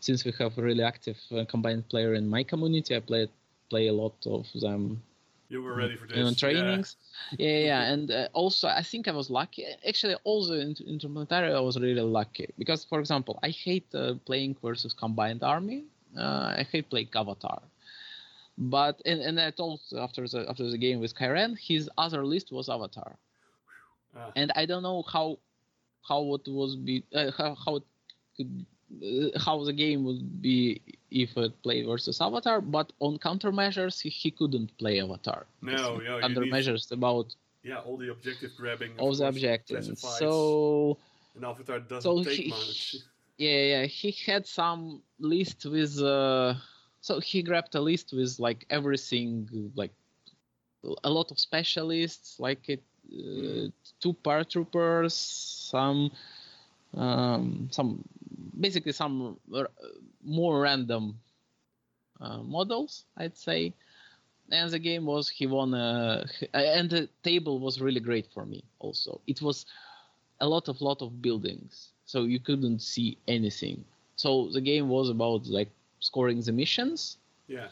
[0.00, 3.28] since we have a really active uh, combined player in my community, I play
[3.70, 5.02] play a lot of them
[5.48, 6.16] You were ready for this.
[6.16, 6.34] in yeah.
[6.42, 6.96] trainings.
[7.38, 7.92] Yeah, yeah, yeah.
[7.92, 9.64] and uh, also I think I was lucky.
[9.88, 14.56] Actually, also in Interplanetary I was really lucky because, for example, I hate uh, playing
[14.62, 15.84] versus combined army.
[16.16, 17.62] Uh, I hate playing Avatar.
[18.58, 22.52] But and, and I told after the after the game with Kyren, his other list
[22.52, 23.16] was Avatar,
[24.14, 25.38] Ah, and I don't know how
[26.08, 27.82] how it was be uh, how how it
[28.36, 28.66] could
[29.02, 30.80] uh, how the game would be
[31.10, 32.60] if it play versus Avatar.
[32.60, 35.46] But on countermeasures, he, he couldn't play Avatar.
[35.62, 38.92] No, yeah, you need- about yeah, all the objective grabbing.
[38.92, 39.88] of all the objectives.
[40.18, 40.98] So
[41.36, 42.96] and Avatar doesn't so take he- much.
[43.38, 46.00] yeah, yeah, he had some list with.
[46.02, 46.54] Uh,
[47.00, 49.92] so he grabbed a list with like everything, like
[51.04, 52.82] a lot of specialists, like it,
[54.00, 56.10] two paratroopers, some,
[56.96, 58.04] um, some,
[58.58, 59.70] basically some r-
[60.24, 61.16] more random
[62.20, 63.74] uh, models, I'd say.
[64.50, 68.64] And the game was he won, uh, and the table was really great for me.
[68.80, 69.66] Also, it was
[70.40, 73.84] a lot of lot of buildings, so you couldn't see anything.
[74.16, 77.16] So the game was about like scoring the missions,
[77.48, 77.68] Yeah.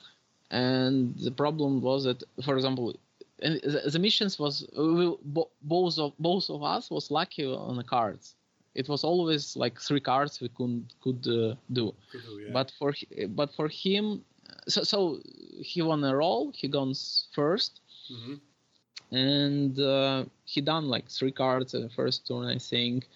[0.51, 2.95] and the problem was that, for example,
[3.43, 7.77] and the, the missions was we, bo- both of both of us was lucky on
[7.77, 8.35] the cards.
[8.75, 11.95] It was always like three cards we could could uh, do.
[12.11, 12.53] Could do, yeah.
[12.53, 12.93] But for
[13.29, 14.25] but for him,
[14.69, 15.21] so so
[15.61, 16.53] he won a roll.
[16.55, 18.35] He goes first, hmm
[19.11, 23.07] and uh, he done like three cards in the first turn, I think.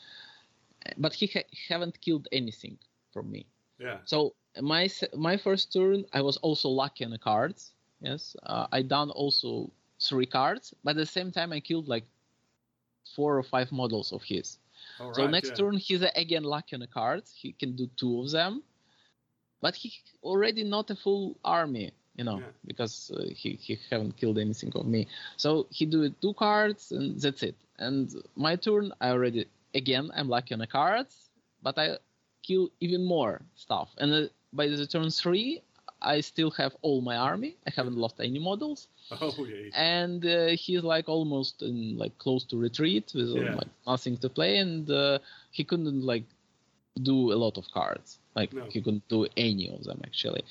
[0.98, 2.78] But he ha- haven't killed anything
[3.12, 3.46] from me.
[3.78, 3.98] Yeah.
[4.04, 7.72] So my my first turn, I was also lucky on the cards.
[8.00, 9.70] Yes, uh, I done also
[10.08, 12.04] three cards, but at the same time I killed like
[13.14, 14.58] four or five models of his.
[14.98, 15.56] All so right, next yeah.
[15.56, 17.34] turn he's again lucky on the cards.
[17.40, 18.62] He can do two of them,
[19.60, 19.92] but he
[20.22, 22.52] already not a full army, you know, Yeah.
[22.66, 25.06] because uh, he he haven't killed anything of me.
[25.36, 27.56] So he do it two cards and that's it.
[27.78, 31.30] And my turn, I already again I'm lucky on the cards,
[31.62, 31.98] but I
[32.42, 33.94] kill even more stuff.
[33.98, 35.62] And uh, by the turn three,
[36.04, 37.56] I still have all my army.
[37.66, 38.88] I haven't lost any models
[39.20, 39.70] Oh yeah.
[39.74, 43.54] and uh, he's like almost in like close to retreat with Yeah.
[43.60, 45.18] like nothing to play and uh,
[45.50, 46.24] he couldn't like
[47.02, 48.64] do a lot of cards like No.
[48.68, 50.42] he couldn't do any of them actually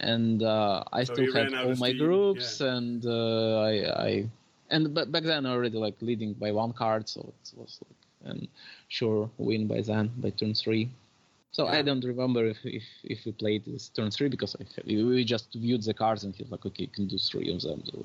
[0.00, 2.76] and uh, i So still had all my groups yeah.
[2.76, 3.72] and uh, i
[4.08, 4.30] i
[4.70, 8.48] and but back then already like leading by one card so it was like and
[8.88, 10.88] sure win by then by turn three
[11.56, 15.24] so I don't remember if, if if we played this turn three because I, we
[15.34, 17.96] just viewed the cards and he's like, okay, you can do three of them, so,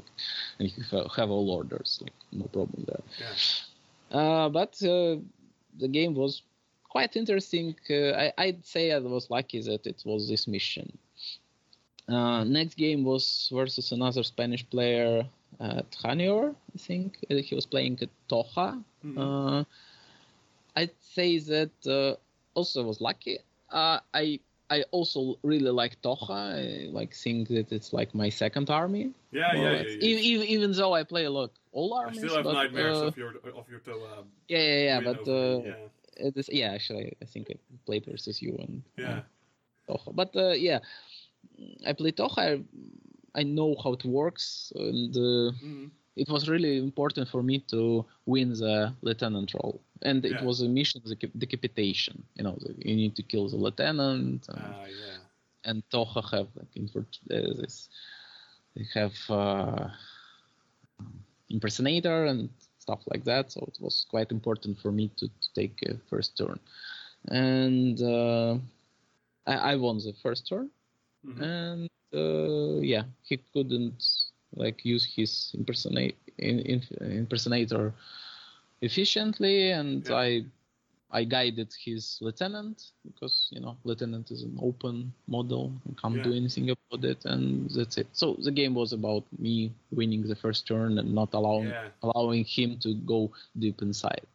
[0.57, 3.03] and you have, have all orders, like no problem there.
[3.23, 3.35] Yeah.
[4.19, 5.15] Uh, but uh,
[5.83, 6.33] the game was
[6.95, 7.67] quite interesting.
[7.89, 10.87] Uh, I, I'd say I was lucky that it was this mission.
[12.15, 15.11] Uh, next game was versus another Spanish player
[15.59, 16.43] at Hanior,
[16.75, 17.09] I think.
[17.29, 18.71] Uh, He was playing at Tohaa.
[19.05, 19.17] Mhm.
[19.17, 19.63] Uh,
[20.79, 22.15] I'd say that uh,
[22.53, 23.39] also was lucky.
[23.69, 24.39] Uh, I
[24.69, 26.87] I also really like Tohaa.
[26.87, 29.11] I like think that it's like my second army.
[29.31, 29.83] Yeah, yeah, yeah.
[29.83, 30.07] yeah.
[30.07, 32.23] E- even, even though I play a lot all armies.
[32.23, 34.23] I still have but, nightmares uh, of your of your Tohaa.
[34.47, 34.99] yeah, yeah, yeah.
[35.01, 36.27] But uh, yeah.
[36.27, 39.19] it is, yeah, actually, I think I played versus you and Yeah.
[39.19, 39.21] uh,
[39.87, 40.15] Tohaa.
[40.15, 40.79] But uh, yeah,
[41.87, 42.37] I play Tohaa.
[42.37, 42.63] I,
[43.39, 45.91] I know how it works, and uh, Mhm.
[46.15, 49.81] It was really important for me to win the lieutenant role.
[50.01, 52.23] And it was a mission deca- decapitation.
[52.35, 54.47] You know, the, you need to kill the lieutenant.
[54.49, 55.17] And, Ah, yeah.
[55.65, 57.89] and Tohaa have like invert, uh, this.
[58.75, 59.87] They have uh,
[61.49, 62.49] impersonator and
[62.79, 63.51] stuff like that.
[63.51, 66.59] So it was quite important for me to, to take a first turn,
[67.29, 68.55] and uh,
[69.47, 70.69] I, I won the first turn.
[71.25, 71.43] Mhm.
[71.43, 74.01] And uh, yeah, he couldn't
[74.55, 77.93] like use his impersonate impersonator
[78.81, 80.15] efficiently, and Yeah.
[80.15, 80.45] I
[81.13, 86.33] I guided his lieutenant because you know lieutenant is an open model, you can't do
[86.33, 88.07] anything about it, and that's it.
[88.13, 91.89] So the game was about me winning the first turn and not allowing Yeah.
[92.01, 94.25] allowing him to go deep inside.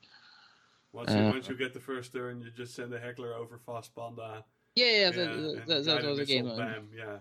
[0.93, 3.59] Once you Uh, once you get the first turn, you just send a heckler over
[3.59, 4.45] fast panda.
[4.75, 6.47] Yeah, yeah, Yeah, that, that, that was the game.
[6.57, 7.19] Bam, yeah.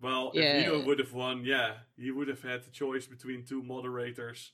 [0.00, 0.42] Well, Yeah.
[0.58, 4.52] if he would have won, yeah, he would have had the choice between two moderators.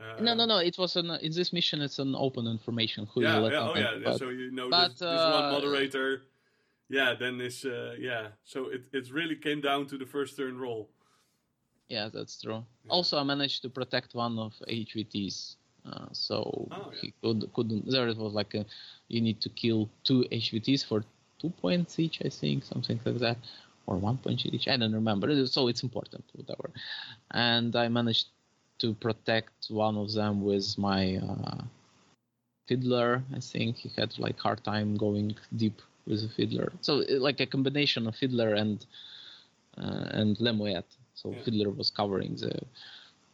[0.00, 0.58] Uh, No, no, no.
[0.58, 1.82] It was an in this mission.
[1.82, 3.06] It's an open information.
[3.12, 3.98] Who Yeah, yeah, oh yeah.
[4.04, 6.22] but- so you know but, this, this one uh, moderator.
[6.88, 7.64] Yeah, then this.
[7.64, 10.88] Uh, yeah, so it it really came down to the first turn roll.
[11.88, 12.64] Yeah, that's true.
[12.84, 12.90] Yeah.
[12.92, 16.36] Also, I managed to protect one of HVTs Uh, so
[16.70, 17.00] Oh, yeah.
[17.00, 17.84] he could couldn't.
[17.90, 18.64] There it was like a,
[19.08, 21.04] you need to kill two HVTs for
[21.40, 23.36] two points each, I think, something like that,
[23.86, 24.68] or one point each.
[24.68, 25.46] I don't remember.
[25.46, 26.70] So it's important, whatever.
[27.30, 28.28] And I managed
[28.78, 31.62] to protect one of them with my uh,
[32.68, 33.22] fiddler.
[33.34, 36.72] I think he had like hard time going deep with the fiddler.
[36.80, 38.84] So like a combination of fiddler and
[39.78, 40.84] uh, and Lemuet.
[41.14, 41.42] So Yeah.
[41.44, 42.52] fiddler was covering the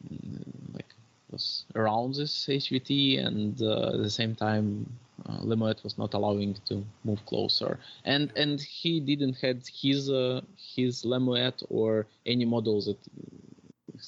[0.05, 0.91] mm, like
[1.31, 4.85] was around this HVT, and uh, at the same time,
[5.27, 7.79] uh, Lemuet was not allowing to move closer.
[8.05, 10.41] And and he didn't had his uh,
[10.75, 12.97] his Lemuet or any models that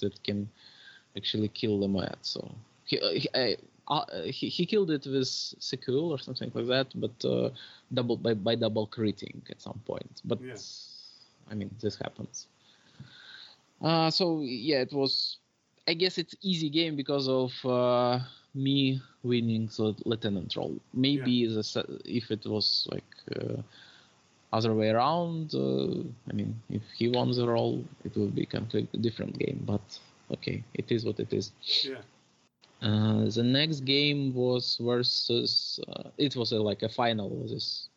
[0.01, 0.49] that can
[1.17, 2.17] actually kill Lemuet.
[2.21, 2.51] So
[2.85, 3.29] he uh, he,
[3.87, 5.27] uh, he he killed it with
[5.59, 7.49] Sukeul or something like that, but uh,
[7.93, 10.21] double by by double critting at some point.
[10.25, 10.57] But Yeah.
[11.49, 12.47] I mean, this happens.
[13.81, 15.37] Uh, so yeah, it was.
[15.87, 18.19] I guess it's easy game because of uh,
[18.53, 20.75] me winning the lieutenant role.
[20.93, 21.63] Maybe the,
[22.05, 23.61] if it was like uh,
[24.53, 28.99] other way around, uh, I mean, if he won the role, it would be completely
[28.99, 29.63] different game.
[29.65, 29.81] But
[30.31, 31.51] okay, it is what it is.
[31.83, 32.01] Yeah.
[32.81, 35.79] Uh, the next game was versus.
[35.87, 37.27] Uh, it was a, like a final.
[37.41, 37.87] of This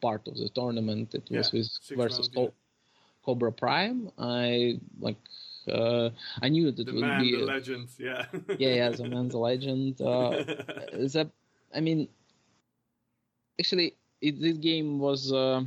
[0.00, 1.14] part of the tournament.
[1.14, 2.50] It was Yeah, with versus Co- yeah.
[3.24, 4.10] Cobra Prime.
[4.18, 5.16] I like.
[5.68, 6.10] Uh,
[6.42, 7.32] I knew that The it would man, be.
[7.32, 7.88] the legend.
[7.98, 8.26] Yeah.
[8.58, 10.00] yeah, yeah, the man's a legend.
[10.00, 10.30] Uh,
[10.92, 11.30] the,
[11.74, 12.08] I mean,
[13.58, 15.62] actually, it, this game was uh,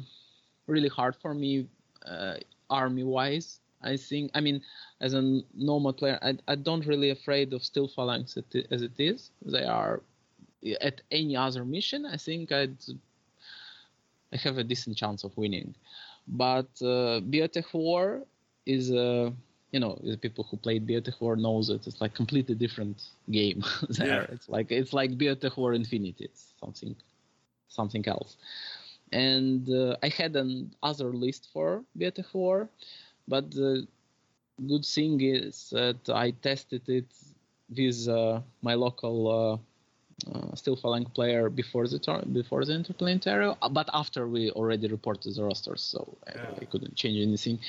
[0.68, 1.68] really hard for me,
[2.06, 2.36] uh,
[2.70, 3.60] army-wise.
[3.82, 4.32] I think.
[4.34, 4.62] I mean,
[5.00, 8.38] as a normal player, I, I don't really afraid of steel phalanx
[8.72, 9.32] as it is.
[9.46, 10.02] They are
[10.82, 12.06] at any other mission.
[12.06, 12.78] I think I'd
[14.34, 15.76] I have a decent chance of winning.
[16.28, 18.26] But uh, Biotechvore
[18.66, 19.34] is a
[19.72, 21.88] you know the people who played Biotechvore knows it.
[21.88, 22.98] it's like completely different
[23.32, 24.24] game there.
[24.28, 24.34] Yeah.
[24.36, 26.26] It's like it's like Biotechvore Infinity.
[26.26, 26.96] It's something
[27.70, 28.38] something else.
[29.12, 32.68] And uh, I had an other list for Biotechvore,
[33.28, 33.88] but the
[34.68, 37.06] good thing is that I tested it
[37.76, 39.58] with uh, my local uh,
[40.32, 44.88] uh, Steel Phalanx player before the tour- before the Interplanetary, uh, but after we already
[44.88, 46.56] reported the rosters, so I, Yeah.
[46.62, 47.60] I couldn't change anything.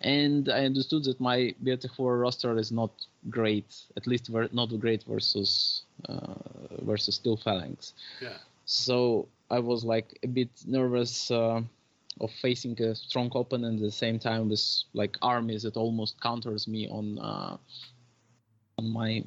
[0.00, 2.90] And I understood that my Biotechvore roster is not
[3.30, 6.34] great, at least ver- not great versus uh,
[6.82, 7.94] versus Steel Phalanx.
[8.20, 8.38] yeah.
[8.64, 11.60] So I was like a bit nervous uh,
[12.20, 16.66] of facing a strong opponent at the same time with like armies that almost counters
[16.68, 17.56] me on uh,
[18.78, 19.22] on my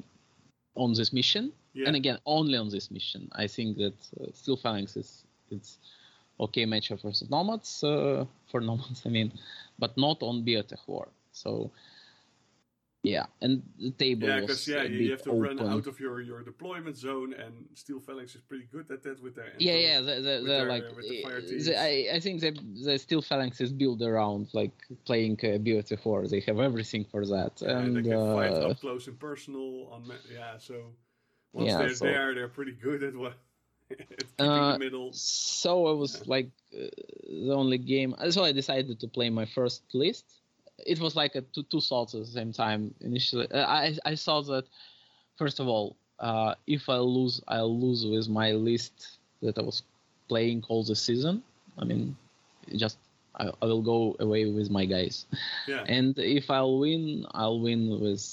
[0.76, 1.52] on this mission.
[1.74, 1.88] Yeah.
[1.88, 3.28] And again, only on this mission.
[3.32, 5.78] I think that uh, Steel Phalanx is it's
[6.40, 9.02] okay matchup versus Nomads uh, for Nomads.
[9.06, 9.32] I mean,
[9.78, 11.08] but not on Biotechvore.
[11.32, 11.70] So
[13.02, 15.56] yeah, and the table Yeah, because yeah, you, have to open.
[15.56, 19.22] run out of your, your deployment zone, and Steel Phalanx is pretty good at that
[19.22, 19.54] with their.
[19.58, 22.50] yeah, yeah, they, they, with they're their- like the uh, the- I, I think the
[22.84, 24.72] the Steel Phalanx is built around like
[25.06, 26.28] playing uh, Biotechvore.
[26.28, 29.88] They have everything for that, Yeah, and they can fight uh, up close and personal
[29.92, 30.04] on.
[30.30, 30.74] Yeah, so
[31.54, 33.32] once Yeah, they're so- there, they're pretty good at what.
[34.38, 35.12] Uh, middle.
[35.12, 36.86] so I was like uh,
[37.28, 38.14] the only game.
[38.30, 40.24] So I decided to play my first list.
[40.86, 42.94] It was like a two two thoughts at the same time.
[43.02, 44.64] Initially, uh, I I saw that
[45.36, 49.82] first of all, uh, if I lose, I'll lose with my list that I was
[50.28, 51.42] playing all the season.
[51.78, 52.16] I mean,
[52.76, 52.98] just
[53.36, 55.26] I, I will go away with my guys.
[55.66, 58.24] Yeah, And if I'll win, I'll win with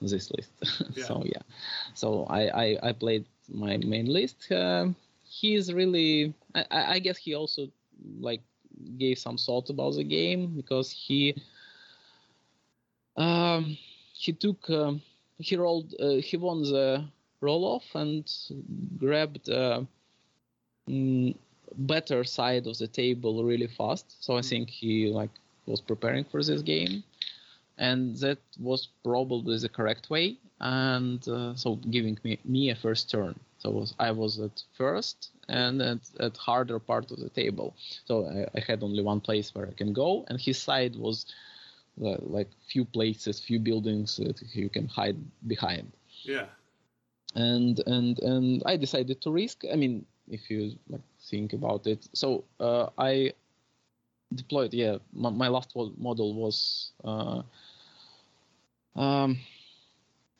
[0.00, 0.50] this list.
[0.96, 1.04] Yeah.
[1.04, 1.42] so yeah,
[1.94, 4.48] so I, I I played my main list.
[5.24, 7.68] He's really, I, I I guess he also
[8.20, 8.42] like
[8.98, 11.34] gave some thought about the game because he
[13.16, 13.76] um
[14.14, 15.02] he took um,
[15.38, 17.04] he rolled uh, he won the
[17.40, 18.24] roll off and
[18.98, 19.82] grabbed uh,
[20.88, 21.34] mm,
[21.76, 24.22] better side of the table really fast.
[24.24, 25.30] So i think he like
[25.66, 27.02] was preparing for this game.
[27.78, 33.10] And that was probably the correct way and uh, so giving me, me a first
[33.10, 33.38] turn.
[33.58, 37.74] So was, i was at first and at, at harder part of the table.
[38.06, 40.24] So I, I had only one place where i can go.
[40.28, 41.26] And his side was
[42.04, 45.92] uh, like few places few buildings that you can hide behind.
[46.24, 46.46] Yeah,
[47.34, 49.64] and and and I decided to risk.
[49.72, 53.32] I mean, if you like think about it, so uh, I
[54.34, 54.74] deployed.
[54.74, 57.42] Yeah, my, my last model was uh,
[58.96, 59.38] um,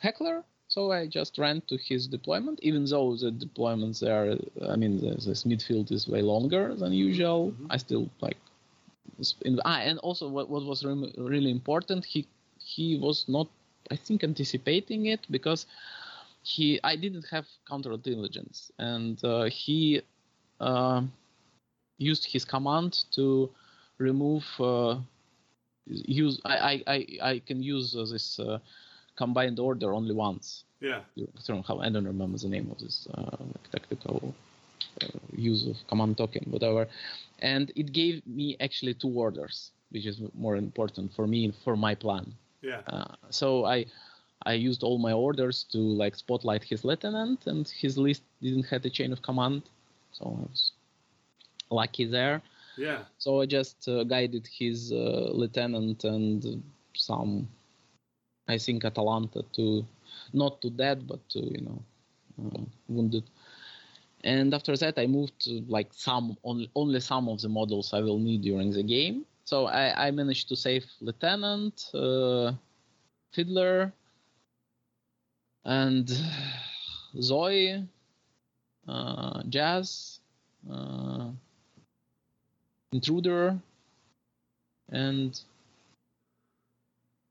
[0.03, 0.45] Heckler.
[0.69, 4.37] So I just ran to his deployment, even though the deployments there.
[4.73, 7.53] I mean, the, this midfield is way longer than usual.
[7.53, 7.67] Mhm.
[7.71, 8.39] I still like.
[9.45, 12.27] In, ah, and also what, what was rem- really important, he
[12.59, 13.49] he was not,
[13.91, 15.67] I think, anticipating it because
[16.43, 20.03] he I didn't have counterintelligence, and uh, he
[20.61, 21.03] uh,
[21.99, 23.51] used his command to
[23.99, 24.97] remove uh,
[25.87, 26.41] use.
[26.45, 26.99] I, I I
[27.33, 28.59] I can use uh, this uh,
[29.17, 30.65] combined order only once.
[30.81, 31.01] Yeah.
[31.17, 34.35] I don't, have, I don't remember the name of this uh, like tactical
[35.03, 36.89] uh, use of command token, whatever.
[37.39, 41.95] And it gave me actually two orders, which is more important for me for my
[41.95, 42.33] plan.
[42.63, 42.81] Yeah.
[42.87, 43.87] Uh, so I
[44.45, 48.85] I used all my orders to like spotlight his lieutenant, and his list didn't have
[48.85, 49.63] a chain of command,
[50.13, 50.73] so I was
[51.71, 52.43] lucky there.
[52.77, 53.05] Yeah.
[53.19, 56.63] So I just uh, guided his uh, lieutenant and
[56.95, 57.49] some,
[58.49, 59.87] I think Atalanta to,
[60.33, 61.83] not to dead, but to you know,
[62.45, 63.25] uh, wounded.
[64.25, 68.01] And after that, I moved to like some only only some of the models I
[68.01, 69.25] will need during the game.
[69.45, 72.53] So I, I managed to save lieutenant, uh,
[73.33, 73.93] fiddler,
[75.65, 76.09] and
[77.21, 77.85] Zoe,
[78.87, 80.21] uh, Jazz,
[80.71, 81.31] uh,
[82.93, 83.59] Intruder,
[84.91, 85.41] and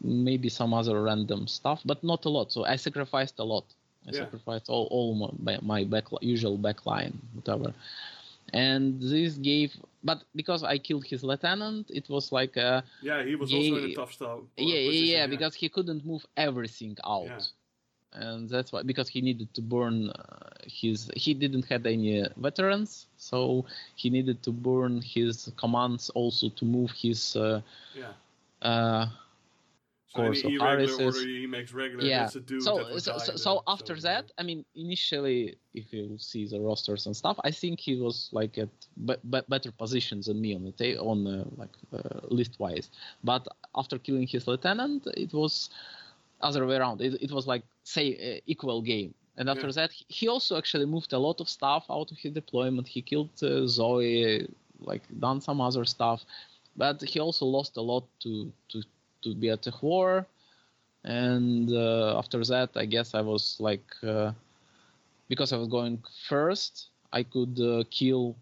[0.03, 2.51] maybe some other random stuff, but not a lot.
[2.51, 3.65] So I sacrificed a lot.
[4.07, 4.19] I Yeah.
[4.23, 7.73] sacrificed all, all my, my back, usual backline, whatever.
[8.53, 13.35] And this gave, but because I killed his lieutenant, it was like a, Yeah, he
[13.35, 14.43] was also in a tough style.
[14.57, 17.27] yeah, yeah, yeah, because he couldn't move everything out.
[17.27, 17.41] Yeah.
[18.13, 23.07] And that's why, because he needed to burn uh, his, he didn't have any veterans,
[23.15, 27.61] so he needed to burn his commands also to move his, uh,
[27.95, 28.11] yeah.
[28.61, 29.05] uh,
[30.15, 32.03] So course, any so irregular Harris order he makes regular.
[32.03, 32.29] yeah.
[32.29, 36.59] Dude So, so, so, so after so, that, I mean, initially, if you see the
[36.59, 38.69] rosters and stuff, I think he was like at
[39.05, 42.89] be- be- better positions than me on the ta- on uh, like uh, list wise.
[43.23, 45.69] But after killing his lieutenant, it was
[46.41, 47.01] other way around.
[47.01, 48.07] It, it was like say
[48.37, 49.13] uh, equal game.
[49.37, 49.73] And after Yeah.
[49.79, 52.87] that, he also actually moved a lot of stuff out of his deployment.
[52.87, 54.47] He killed uh, Zoe,
[54.81, 56.25] like done some other stuff,
[56.75, 58.83] but he also lost a lot to to
[59.23, 60.25] to be at a war
[61.03, 64.31] and uh, after that i guess i was like uh,
[65.29, 65.97] because i was going
[66.27, 68.35] first i could uh, kill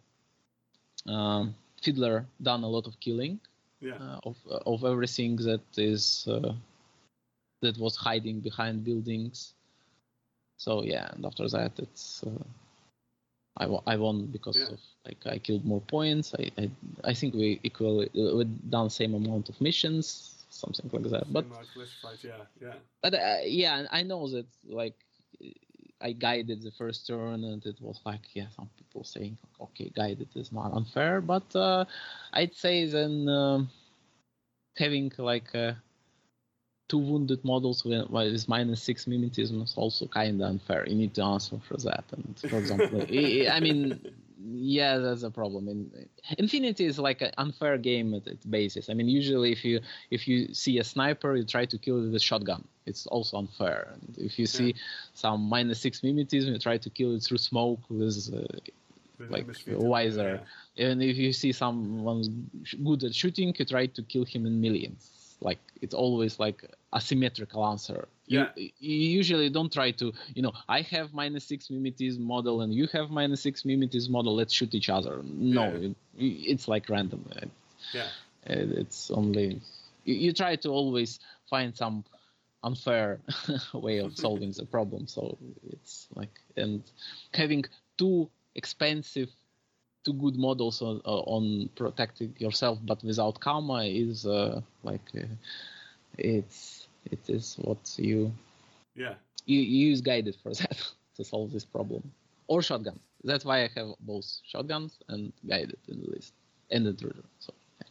[1.07, 3.39] um, fiddler done a lot of killing
[3.81, 3.99] Yeah.
[3.99, 6.53] uh, of of everything that is uh,
[7.61, 9.53] that was hiding behind buildings
[10.57, 12.43] so yeah and after that it's uh,
[13.57, 14.69] I, I won because Yeah.
[14.69, 16.33] of like I killed more points.
[16.37, 16.69] I I,
[17.03, 21.31] I think we equally uh, we done same amount of missions, something like that.
[21.31, 22.73] But Same amount of classifieds, yeah, yeah.
[23.01, 24.95] but uh, yeah, I know that like
[26.01, 30.29] I guided the first turn, and it was like yeah, some people saying okay, guided
[30.35, 31.85] is not unfair, but uh,
[32.33, 33.69] I'd say then um,
[34.77, 35.73] having like uh,
[36.87, 40.87] two wounded models with, with minus six mimetism is also kind of unfair.
[40.87, 43.99] You need to answer for that, and for example, I, I mean.
[44.41, 45.67] Yeah, that's a problem.
[45.67, 48.89] And Infinity is like an unfair game at its basis.
[48.89, 49.81] I mean, usually if you
[50.11, 52.63] if you see a sniper, you try to kill it with a shotgun.
[52.85, 53.93] It's also unfair.
[53.93, 54.75] And if you see
[55.13, 58.41] some minus six mimetism, you try to kill it through smoke with uh,
[59.17, 60.41] With like wiser.
[60.77, 62.49] And if you see someone
[62.83, 65.18] good at shooting, you try to kill him in millions.
[65.41, 66.63] Like it's always like
[66.93, 68.07] asymmetrical answer.
[68.27, 68.49] You, Yeah.
[68.79, 72.87] you usually don't try to, you know, I have minus six mimetism model and you
[72.93, 74.35] have minus six mimetism model.
[74.35, 75.21] Let's shoot each other.
[75.23, 75.89] No, Yeah.
[75.89, 75.95] it,
[76.51, 77.25] it's like random.
[77.93, 78.07] Yeah.
[78.45, 79.61] It- It's only
[80.05, 81.19] you, you try to always
[81.49, 82.03] find some
[82.63, 83.19] unfair
[83.73, 85.07] way of solving the problem.
[85.07, 85.37] So
[85.71, 86.83] it's like and
[87.33, 87.63] having
[87.97, 89.29] two expensive,
[90.05, 95.25] two good models on, uh, on protecting yourself, but without karma is uh, like uh,
[96.17, 98.31] it's it is what you
[98.95, 99.15] Yeah.
[99.45, 100.77] you, you use guided for that
[101.15, 102.03] to solve this problem
[102.47, 102.99] or shotgun.
[103.23, 106.33] That's why I have both shotguns and guided in the list
[106.71, 107.23] and intruder.
[107.39, 107.87] So yeah.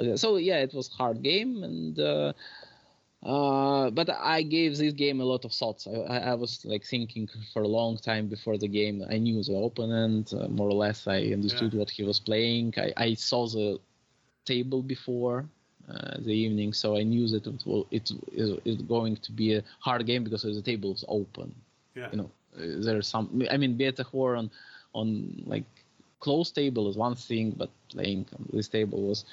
[0.00, 1.98] Okay, so yeah, it was hard game and.
[1.98, 2.32] Uh,
[3.24, 5.86] uh, but I gave this game a lot of thoughts.
[5.86, 9.02] I, I, was like thinking for a long time before the game.
[9.08, 11.06] I knew the opponent uh, more or less.
[11.06, 11.78] I understood Yeah.
[11.80, 12.74] what he was playing.
[12.76, 13.80] I, I saw the
[14.44, 15.46] table before
[15.88, 19.54] uh, the evening, so I knew that it will it is is going to be
[19.54, 21.54] a hard game because the table is open.
[21.94, 22.08] Yeah.
[22.12, 23.42] You know, there's some.
[23.50, 24.50] I mean, beta war on
[24.94, 25.64] on like
[26.20, 29.24] closed table is one thing, but playing on this table was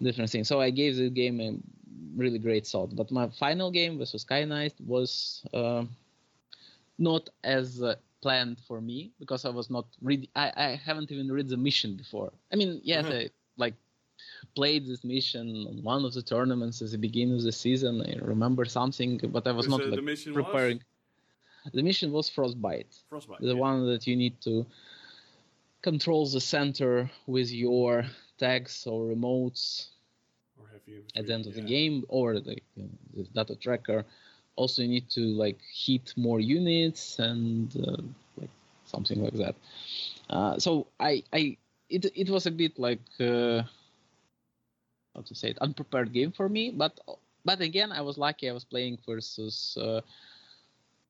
[0.00, 0.44] a different thing.
[0.44, 1.54] So I gave the game a
[2.16, 2.94] really great thought.
[2.96, 5.84] But my final game versus Sky Knight was uh,
[6.98, 10.28] not as uh, planned for me because I was not read.
[10.34, 12.32] I, I haven't even read the mission before.
[12.52, 13.12] I mean, yes, Mhm.
[13.26, 13.74] I like
[14.54, 18.02] played this mission on one of the tournaments at the beginning of the season.
[18.02, 20.78] I remember something, but I was Was, not like, the preparing.
[21.64, 21.72] was?
[21.72, 22.94] The mission was Frostbite.
[23.08, 23.40] Frostbite.
[23.40, 23.66] The yeah.
[23.68, 24.66] one that you need to
[25.82, 28.04] control the center with your
[28.38, 29.88] tags or remotes
[30.72, 34.04] have you at the end of the game or the, you know, the data tracker.
[34.56, 38.02] Also, you need to like hit more units and uh,
[38.36, 38.50] like
[38.84, 39.54] something like that.
[40.28, 41.56] Uh, so I, I,
[41.88, 43.62] it, it was a bit like uh,
[45.14, 46.70] how to say it, unprepared game for me.
[46.70, 46.98] But
[47.44, 48.48] but again, I was lucky.
[48.50, 50.00] I was playing versus uh,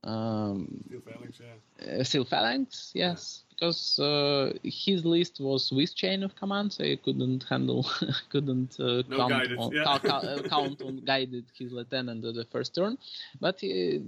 [0.05, 2.01] um, Steel Phalanx, yeah.
[2.01, 6.97] uh, Steel Phalanx, yes, because uh, his list was with chain of command, so he
[6.97, 7.87] couldn't handle,
[8.31, 9.89] couldn't uh, No count, guided, on, yeah.
[9.95, 12.99] uh, count on guided his lieutenant at the first turn.
[13.41, 14.01] But he,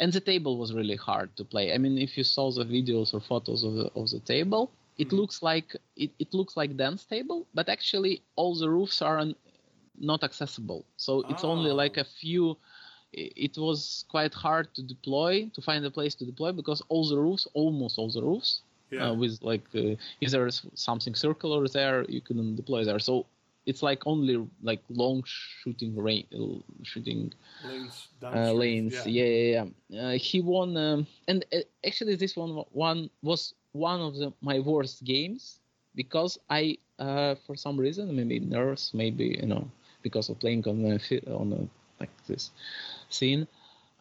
[0.00, 1.72] and the table was really hard to play.
[1.74, 5.12] I mean, if you saw the videos or photos of the of the table, it
[5.12, 5.18] Mhm.
[5.18, 9.34] looks like it, it looks like dance table, but actually all the roofs are un,
[9.98, 10.84] not accessible.
[10.96, 11.72] So it's only Oh.
[11.72, 12.56] like a few
[13.12, 17.18] it was quite hard to deploy to find a place to deploy because all the
[17.18, 18.60] roofs almost all the roofs
[18.92, 19.08] Yeah.
[19.08, 23.26] uh, with like uh, if there's something circular there you couldn't deploy there so
[23.66, 26.26] it's like only like long shooting range
[26.82, 27.32] shooting
[27.62, 30.00] lanes, uh, lanes yeah yeah, yeah.
[30.00, 34.58] Uh, he won um, and uh, actually this one one was one of the my
[34.60, 35.60] worst games
[35.94, 39.68] because i uh, for some reason maybe nerves maybe you know
[40.02, 40.98] because of playing on a
[41.32, 41.68] on a
[42.00, 42.50] like this
[43.08, 43.46] scene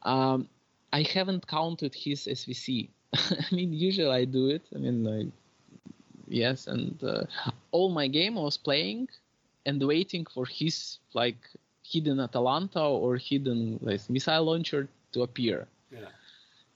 [0.03, 0.47] um,
[0.93, 2.89] i haven't counted his svc
[3.41, 5.25] i mean usually i do it i mean I,
[6.27, 7.23] yes and uh,
[7.71, 9.09] all my game I was playing
[9.65, 11.37] and waiting for his like
[11.83, 16.09] hidden atalanta or hidden like, missile launcher to appear yeah.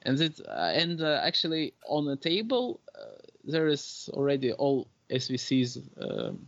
[0.04, 5.78] and it uh, and uh, actually on the table uh, there is already all svcs
[6.02, 6.48] um,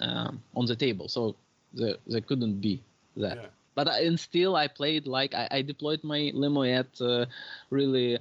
[0.00, 1.34] um, on the table so
[1.72, 2.80] there, there couldn't be
[3.16, 3.46] that Yeah.
[3.74, 7.26] but I, and still i played like i, I deployed my limoyet uh,
[7.70, 8.18] really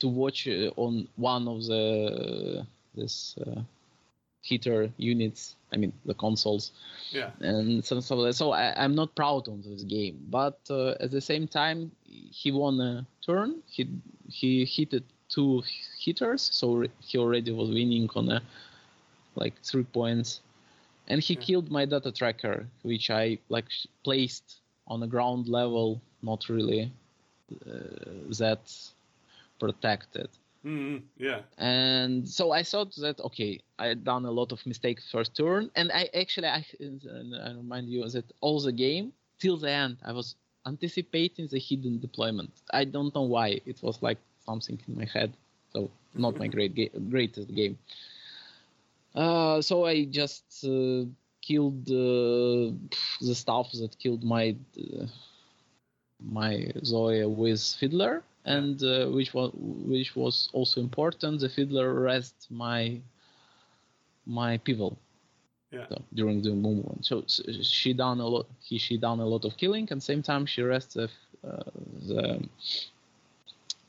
[0.00, 3.60] to watch uh, on one of the this uh,
[4.42, 6.72] heater units i mean the consoles
[7.10, 7.30] Yeah.
[7.40, 8.34] and some stuff like that.
[8.34, 12.50] So I, I'm not proud of this game, but uh, at the same time, he
[12.52, 13.62] won a turn.
[13.66, 13.86] He
[14.28, 15.62] he hit two
[16.04, 18.42] hitters, so he already was winning on a
[19.36, 20.40] like three points,
[21.08, 21.46] and he Yeah.
[21.46, 23.66] killed my data tracker, which I like
[24.04, 26.90] placed on a ground level, not really
[27.66, 28.62] uh, that
[29.64, 30.30] protected
[30.62, 31.42] hmm Yeah.
[31.58, 35.70] and so I thought that okay, I had done a lot of mistakes first turn,
[35.76, 36.64] and I actually I,
[37.46, 40.36] I remind you that all the game till the end I was
[40.66, 42.52] anticipating the hidden deployment.
[42.72, 45.32] I don't know why it was like something in my head,
[45.72, 47.78] so not my great ga- greatest game.
[49.14, 51.04] Uh, so I just uh,
[51.42, 52.72] killed uh,
[53.20, 55.06] the stuff that killed my uh,
[56.22, 61.40] my Zoe with Fiddler, and uh, which was which was also important.
[61.40, 63.00] The Fiddler rest my
[64.26, 64.96] my Pi-Well
[65.70, 65.86] Yeah.
[65.88, 67.04] so, during the movement.
[67.06, 68.46] So, s she done a lot.
[68.60, 71.08] He she done a lot of killing, and same time she rests the
[71.44, 71.70] uh,
[72.08, 72.40] the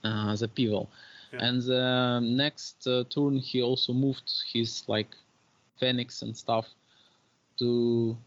[0.03, 0.89] uh, the Pi-Well.
[1.31, 1.39] Yeah.
[1.39, 5.15] And the next uh, turn, he also moved his like
[5.79, 6.65] Phoenix and stuff
[7.59, 8.17] to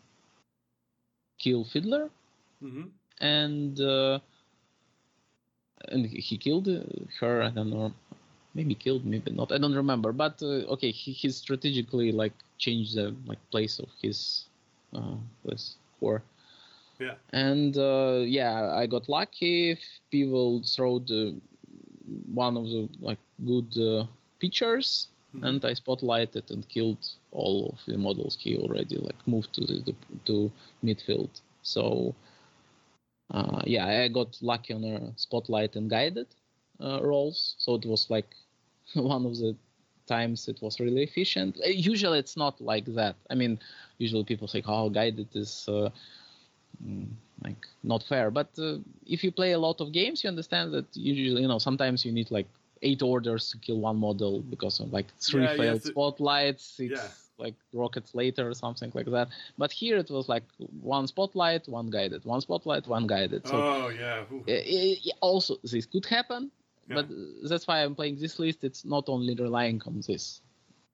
[1.39, 2.11] kill Fiddler
[2.61, 2.89] hmm
[3.21, 4.19] and uh,
[5.89, 6.81] and he killed uh,
[7.21, 7.43] her.
[7.43, 7.93] I don't know,
[8.55, 9.53] maybe killed, maybe not.
[9.53, 10.13] I don't remember.
[10.13, 14.45] But uh, okay, he, he strategically like changed the like place of his
[14.95, 16.23] uh, this core.
[16.99, 17.15] Yeah.
[17.33, 19.79] And uh, yeah, I got lucky.
[20.11, 21.35] People threw the
[22.33, 24.05] one of the like good uh,
[24.41, 25.43] pictures, Mhm.
[25.43, 29.81] and I spotlighted and killed all of the models he already like moved to the,
[29.87, 29.95] the
[30.27, 30.51] to
[30.85, 31.31] midfield.
[31.63, 32.15] So
[33.31, 36.27] uh, yeah, I got lucky on a spotlight and guided
[36.81, 37.55] uh, rolls.
[37.59, 38.29] So it was like
[38.95, 39.57] one of the
[40.07, 41.57] times it was really efficient.
[41.65, 43.17] Uh, Usually it's not like that.
[43.31, 43.59] I mean,
[43.99, 45.91] usually people say, "Oh, guided is uh,
[46.85, 47.07] mm,
[47.45, 50.87] like not fair." But uh, if you play a lot of games, you understand that
[50.95, 52.49] usually, you know, sometimes you need like
[52.83, 56.93] eight orders to kill one model because of like three Yeah, failed to- spotlights, six
[56.93, 57.09] Yeah.
[57.39, 59.29] Like rockets later or something like that.
[59.57, 60.43] But here it was like
[60.83, 63.47] one spotlight, one guided, one spotlight, one guided.
[63.47, 64.25] So oh yeah.
[64.33, 64.45] Ooh.
[64.49, 66.51] uh, uh, also this could happen,
[66.89, 66.97] Yeah.
[66.97, 67.07] but
[67.49, 68.65] that's why I'm playing this list.
[68.65, 70.41] It's not only relying on this.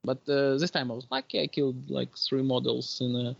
[0.03, 1.41] But uh, this time I was lucky.
[1.41, 3.35] I killed like three models in a,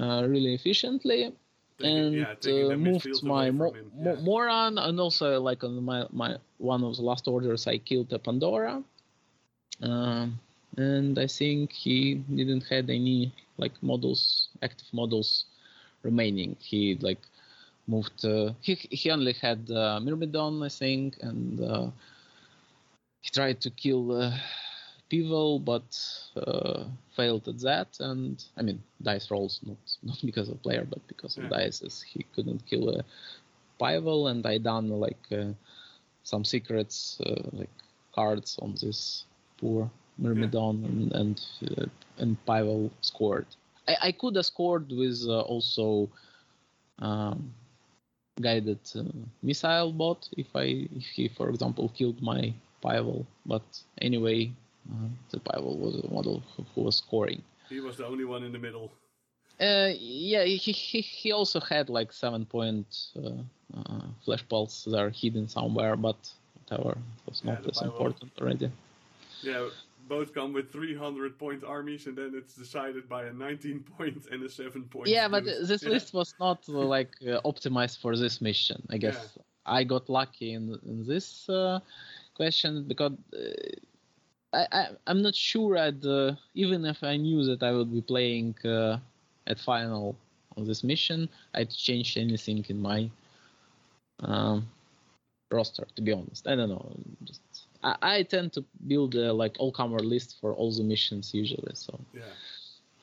[0.00, 1.32] uh, really efficiently
[1.78, 3.90] Taking- and yeah, uh, moved my mo- from him.
[3.94, 4.20] mo- Yeah.
[4.22, 8.18] Moran, and also like on my, my one of the last orders, I killed a
[8.18, 8.82] Pandora,
[9.82, 10.40] um,
[10.78, 15.44] and I think he didn't had any like models, active models
[16.02, 16.56] remaining.
[16.60, 17.20] He like
[17.86, 18.24] moved.
[18.24, 21.88] Uh, he he only had uh, Myrmidon, I think, and uh,
[23.20, 24.30] he tried to kill uh,
[25.10, 25.88] Pi-Well, but
[26.36, 26.84] uh,
[27.16, 27.88] failed at that.
[28.00, 31.48] And I mean, dice rolls not not because of player, but because of Yeah.
[31.48, 32.02] dice.
[32.12, 33.02] He couldn't kill uh,
[33.78, 35.52] Pi-Well, and I done like uh,
[36.22, 37.70] some secrets, uh, like
[38.14, 39.24] cards on this
[39.58, 41.46] poor Myrmidon, and and,
[41.78, 41.86] uh,
[42.18, 43.46] and Pi-Well scored.
[43.88, 46.08] I, I could have scored with uh, also
[46.98, 47.52] um,
[48.40, 49.02] guided uh,
[49.42, 53.62] missile bot if I if he for example killed my Pi-Well, but
[54.00, 54.52] anyway,
[54.90, 57.42] uh, the Pi-Well was the model who, who was scoring.
[57.68, 58.92] He was the only one in the middle.
[59.60, 62.86] Uh, yeah, he, he he also had like seven point
[63.16, 63.30] uh,
[63.76, 66.16] uh, flash pulse there hidden somewhere, but
[66.58, 68.70] whatever, it was not the as important already.
[69.42, 69.68] Yeah,
[70.08, 74.42] both come with 300 point armies, and then it's decided by a 19 point and
[74.42, 75.08] a 7 point.
[75.08, 75.88] Yeah, but this Yeah.
[75.88, 78.82] list was not uh, like uh, optimized for this mission.
[78.90, 79.42] I guess Yeah.
[79.66, 81.80] I got lucky in in this uh,
[82.34, 83.76] question because uh,
[84.52, 88.02] I, I I'm not sure I'd uh, even if I knew that I would be
[88.02, 88.98] playing uh,
[89.46, 90.16] at final
[90.56, 93.10] on this mission, I'd change anything in my
[94.20, 94.66] um,
[95.50, 95.86] roster.
[95.96, 96.96] To be honest, I don't know.
[97.24, 97.40] Just
[97.84, 101.74] I, I tend to build a like all comer list for all the missions usually.
[101.74, 102.34] So Yeah,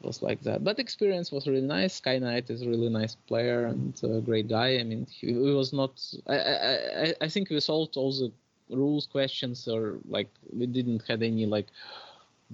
[0.01, 0.63] it was like that.
[0.63, 1.95] But experience was really nice.
[1.95, 4.77] Sky Knight is a really nice player and a great guy.
[4.79, 5.93] I mean, he, he was not.
[6.27, 8.31] I, I I I think we solved all the
[8.69, 11.67] rules questions, or like we didn't had any like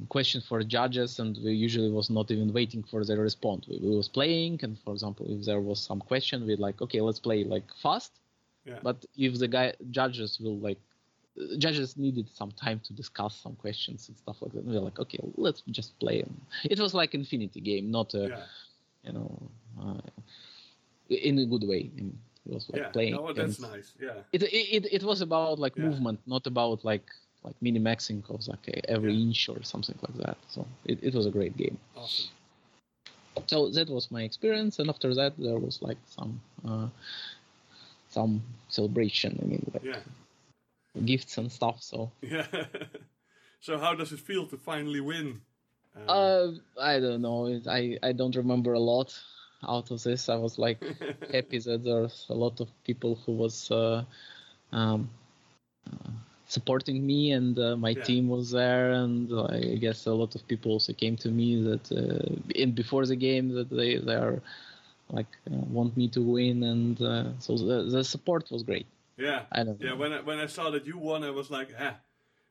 [0.10, 3.68] question for judges, and we usually was not even waiting for their response.
[3.68, 7.02] We, we was playing, and for example, if there was some question, we like okay,
[7.02, 8.20] let's play like fast.
[8.66, 10.80] yeah, But if the guy judges will like
[11.58, 14.64] judges needed some time to discuss some questions and stuff like that.
[14.64, 16.24] And we're like, okay, let's just play.
[16.64, 18.44] It was like Infinity game, not a yeah,
[19.04, 19.32] you know
[19.82, 20.02] uh,
[21.10, 21.90] in a good way.
[21.92, 22.90] I mean, it was like yeah.
[22.90, 23.16] playing.
[23.16, 23.94] No, that's and nice.
[24.00, 25.84] Yeah, It, it it was about like Yeah.
[25.88, 27.08] movement, not about like
[27.44, 29.22] like mini maxing of like every Yeah.
[29.26, 30.38] inch or something like that.
[30.50, 31.78] So it, it was a great game.
[31.96, 32.30] awesome.
[33.48, 36.88] So that was my experience, and after that there was like some uh,
[38.10, 39.38] some celebration.
[39.42, 40.00] I mean, like Yeah,
[41.06, 41.82] gifts and stuff.
[41.82, 42.48] So yeah.
[43.60, 45.42] so how does it feel to finally win?
[45.96, 46.52] Um, uh,
[46.82, 47.60] I don't know.
[47.68, 49.18] I I don't remember a lot
[49.68, 50.30] out of this.
[50.30, 50.80] I was like
[51.32, 54.04] happy that there's a lot of people who was uh,
[54.72, 55.10] um,
[55.92, 56.10] uh,
[56.48, 58.08] supporting me, and uh, my Yeah.
[58.08, 61.92] team was there, and I guess a lot of people also came to me that
[61.92, 64.42] uh, in before the game that they they are
[65.12, 68.88] like uh, want me to win, and uh, so the, the support was great.
[69.18, 69.90] Yeah, I don't yeah.
[69.90, 69.96] know.
[69.98, 71.96] When I, when I saw that you won, I was like, ah,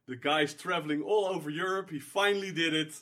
[0.07, 1.91] the guy's traveling all over Europe.
[1.91, 2.93] He finally did it.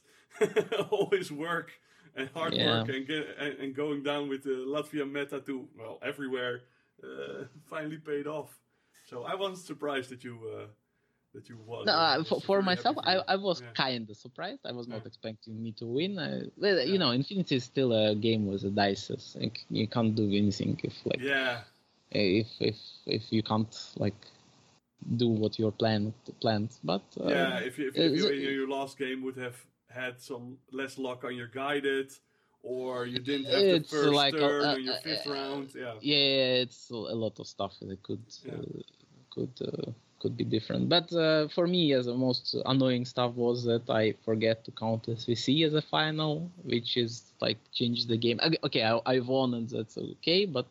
[0.91, 1.71] all his work
[2.17, 2.67] and hard Yeah.
[2.81, 6.63] work and get and, and going down with the Latvia meta to well everywhere
[7.05, 8.51] uh, finally paid off.
[9.09, 10.67] So I wasn't surprised that you uh,
[11.35, 11.87] that you won.
[11.87, 13.17] No, uh, for, for myself, I.
[13.29, 13.71] I was Yeah.
[13.75, 14.63] kind of surprised.
[14.65, 15.07] I was not Yeah.
[15.07, 16.19] expecting me to win.
[16.19, 16.81] I, well.
[16.81, 19.11] You know, Infinity is still a game with the dice.
[19.37, 21.61] Like, you can't do anything if like Yeah,
[22.15, 22.77] if if
[23.07, 24.15] if you can't like
[25.17, 26.71] do what your plan planned.
[26.83, 27.59] But uh, yeah.
[27.59, 29.57] If you, if, if you, in your last game would have
[29.89, 32.13] had some less luck on your guided,
[32.63, 35.75] or you didn't have the first like, turn uh, on your fifth uh, round.
[35.75, 38.55] Yeah, yeah, it's a lot of stuff that could Yeah.
[38.55, 38.83] uh,
[39.31, 40.89] could uh, could be different.
[40.89, 45.07] But uh, for me, as the most annoying stuff was that I forget to count
[45.07, 48.41] SVC as a final, which is like change the game.
[48.43, 50.67] Okay, Okay, I, I won and that's okay, but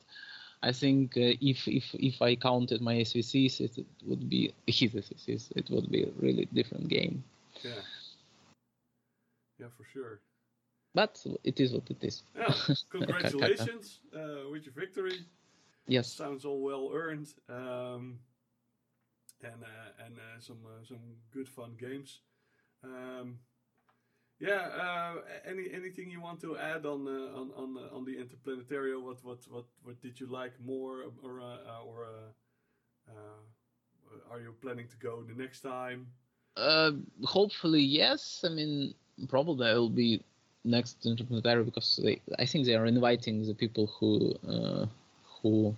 [0.63, 4.93] I think uh, if if if I counted my SVCs, it, it would be his
[4.93, 5.51] SVCs.
[5.57, 7.23] It would be a really different game.
[7.63, 7.83] yeah,
[9.59, 10.21] yeah, for sure.
[10.95, 12.23] But it is what it is.
[12.35, 12.53] Yeah,
[12.89, 15.19] congratulations uh, with your victory.
[15.87, 16.11] Yes.
[16.13, 18.19] Sounds all well earned, um,
[19.43, 22.21] and uh, and uh, some uh, some good fun games.
[22.83, 23.39] Um,
[24.43, 25.15] yeah, uh,
[25.49, 29.01] any anything you want to add on uh, on on uh, on the Interplanetario?
[29.01, 34.53] What what what what did you like more, or uh, or uh, uh, are you
[34.61, 36.07] planning to go the next time?
[36.57, 36.91] Uh,
[37.23, 38.43] hopefully, yes.
[38.45, 38.93] I mean,
[39.29, 40.21] probably I will be
[40.65, 44.85] next interplanetary because they, I think they are inviting the people who uh,
[45.41, 45.75] who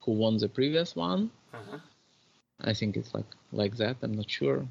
[0.00, 1.30] who won the previous one.
[1.52, 1.78] Uh-huh.
[2.60, 3.96] I think it's like like that.
[4.02, 4.66] I'm not sure.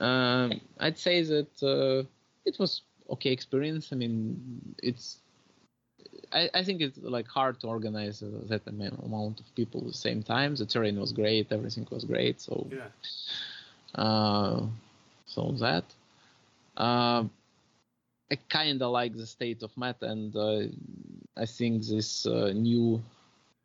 [0.00, 2.04] Um, I'd say that uh,
[2.44, 3.92] it was okay experience.
[3.92, 5.18] I mean, it's.
[6.32, 10.22] I, I think it's like hard to organize that amount of people at the same
[10.22, 10.54] time.
[10.54, 12.40] The terrain was great, everything was great.
[12.40, 12.88] So Yeah,
[13.94, 14.62] uh,
[15.26, 15.84] so that.
[16.76, 17.24] Uh,
[18.30, 20.62] I kind of like the state of meta, and uh,
[21.36, 23.00] I think this uh, new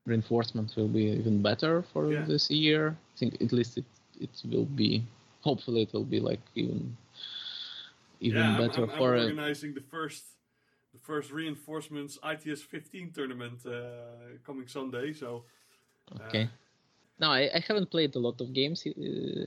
[0.05, 2.25] reinforcement will be even better for Yeah.
[2.25, 2.95] this year.
[3.13, 3.85] I think at least it
[4.19, 5.03] it will be.
[5.41, 6.97] Hopefully, it will be like even
[8.19, 9.15] even yeah, I'm- better I'm, I'm, for.
[9.15, 10.23] uh, organizing the first
[10.93, 15.13] the first reinforcements ITS 15 tournament uh, coming Sunday.
[15.13, 15.45] So
[16.21, 16.49] okay.
[17.19, 18.91] No, I, I haven't played a lot of games uh,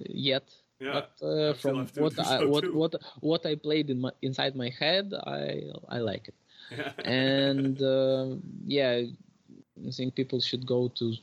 [0.09, 0.45] yet.
[0.81, 4.55] yeah, but uh, from what I, so what what what I played in my inside
[4.57, 6.35] my head, I I like it.
[6.71, 6.93] yeah.
[7.05, 8.37] and uh,
[8.67, 9.03] yeah,
[9.89, 11.15] I think people should go to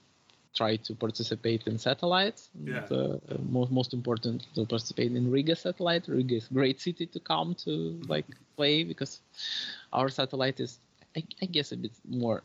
[0.57, 2.41] try to participate in satellites.
[2.63, 2.85] Yeah.
[2.91, 3.17] Uh,
[3.57, 6.03] most most important to participate in Riga satellite.
[6.07, 7.71] Riga is a great city to come to
[8.13, 8.27] like
[8.57, 9.13] play because
[9.93, 10.79] our satellite is,
[11.17, 12.43] I, I guess, a bit more.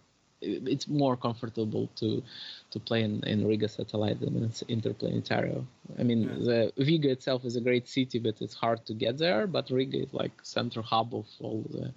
[0.72, 2.22] It's more comfortable to
[2.72, 5.58] to play in, in Riga satellite than in Interplanetario.
[6.00, 6.38] I mean, Yeah.
[6.48, 9.46] the Riga itself is a great city, but it's hard to get there.
[9.46, 11.92] But Riga is like central hub of all the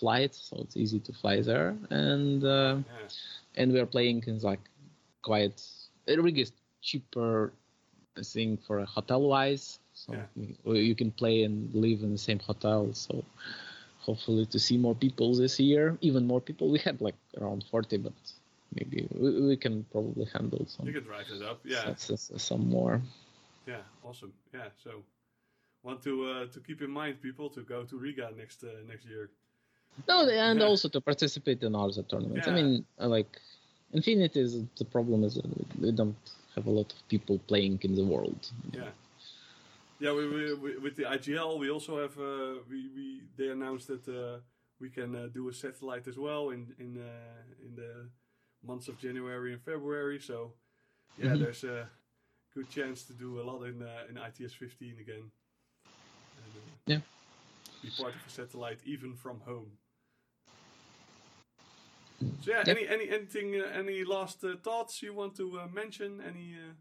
[0.00, 1.76] flights, so it's easy to fly there.
[1.90, 3.08] And uh, yeah.
[3.56, 4.64] and we are playing in like
[5.22, 5.62] quite
[6.08, 7.52] Riga is cheaper,
[8.22, 9.78] thing for a hotel wise.
[9.94, 10.26] So Yeah.
[10.66, 12.92] you, you can play and live in the same hotel.
[12.92, 13.24] So
[14.00, 16.70] hopefully to see more people this year, even more people.
[16.70, 18.12] We had like around 40, but
[18.74, 21.60] maybe we, we can probably handle some You can drive it up.
[21.64, 23.00] Yeah, some, some- some more.
[23.66, 24.32] yeah, awesome.
[24.52, 25.02] Yeah, so
[25.82, 29.06] want to uh, to keep in mind people to go to Riga next uh, next
[29.06, 29.30] year.
[30.08, 30.66] No, and Yeah.
[30.66, 32.48] also to participate in other tournaments.
[32.48, 33.40] I mean, uh, like
[33.92, 35.38] Infinity is the problem is
[35.80, 36.16] we don't
[36.54, 38.50] have a lot of people playing in the world.
[38.72, 38.88] Yeah.
[40.00, 43.86] Yeah, we, we, we, with the IGL, we also have uh, we, we they announced
[43.88, 44.40] that uh,
[44.80, 48.08] we can uh, do a satellite as well in in uh, in the
[48.66, 50.18] months of January and February.
[50.18, 50.54] So
[51.18, 51.38] yeah, Mhm.
[51.40, 51.88] there's a
[52.54, 55.30] good chance to do a lot in uh, in ITS 15 again.
[56.44, 57.00] And, uh, Yeah.
[57.82, 59.70] Be part of a satellite even from home.
[62.40, 62.76] So yeah, Yep.
[62.76, 66.20] any any anything uh, any last uh, thoughts you want to uh, mention?
[66.20, 66.74] Any uh,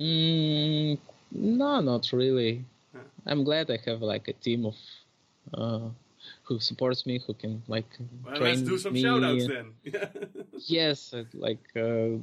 [0.00, 0.98] Mm,
[1.32, 2.64] no, not really.
[2.94, 3.00] Yeah.
[3.26, 4.76] I'm glad I have like a team of
[5.54, 5.88] uh,
[6.44, 7.90] who supports me, who can like
[8.24, 9.02] well, train let's do some me.
[9.02, 9.74] shout then.
[10.66, 12.18] Yes, uh, like uh,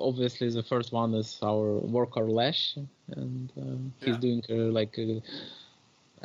[0.00, 2.76] obviously the first one is our worker Lash,
[3.16, 4.20] and uh, he's Yeah.
[4.20, 5.20] doing uh, like uh,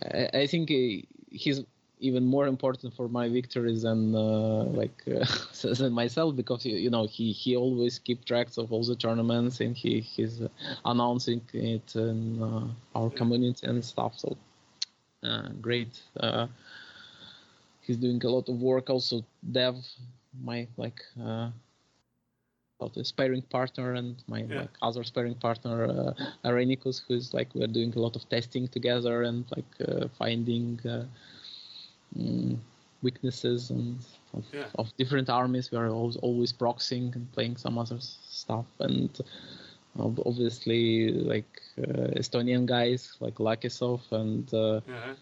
[0.02, 1.64] I, I think uh, he's
[2.00, 5.26] even more important for my victories than uh, like uh,
[5.80, 9.60] than myself because you, you know he he always keep tracks of all the tournaments
[9.62, 10.42] and he he's
[10.86, 14.18] announcing it in uh, our community and stuff.
[14.20, 14.38] So
[15.24, 16.02] uh, great.
[16.20, 16.48] Uh,
[17.82, 18.90] he's doing a lot of work.
[18.90, 19.76] Also, Dev,
[20.44, 21.50] my like uh,
[23.04, 24.62] sparring partner, and my Yeah.
[24.62, 26.14] like other sparring partner, uh,
[26.44, 30.80] Arenicus, who's like we're doing a lot of testing together and like uh, finding
[32.18, 32.58] mm,
[33.02, 33.98] weaknesses and
[34.34, 34.68] of, Yeah.
[34.76, 35.72] of different armies.
[35.72, 39.10] We are always, always proxying and playing some other stuff and.
[39.98, 45.14] Obviously, like uh, Estonian guys like Lakisov and uh, yeah.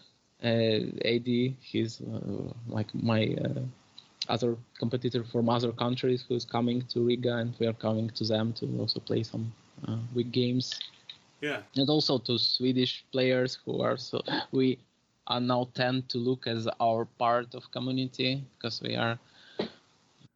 [0.42, 1.54] uh, AD.
[1.60, 3.60] He's uh, like my uh,
[4.28, 8.52] other competitor from other countries who's coming to Riga, and we are coming to them
[8.54, 9.52] to also play some
[9.86, 10.80] uh, week games,
[11.40, 11.62] Yeah.
[11.76, 14.22] and also to Swedish players who are so
[14.52, 14.78] we
[15.26, 19.18] are now tend to look as our part of community because we are,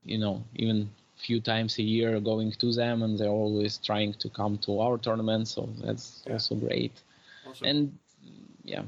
[0.04, 4.28] you know, even few times a year going to them, and they're always trying to
[4.30, 6.34] come to our tournament, so that's Yeah.
[6.34, 6.92] also great.
[7.46, 7.66] Awesome.
[7.68, 7.98] And
[8.64, 8.84] yeah,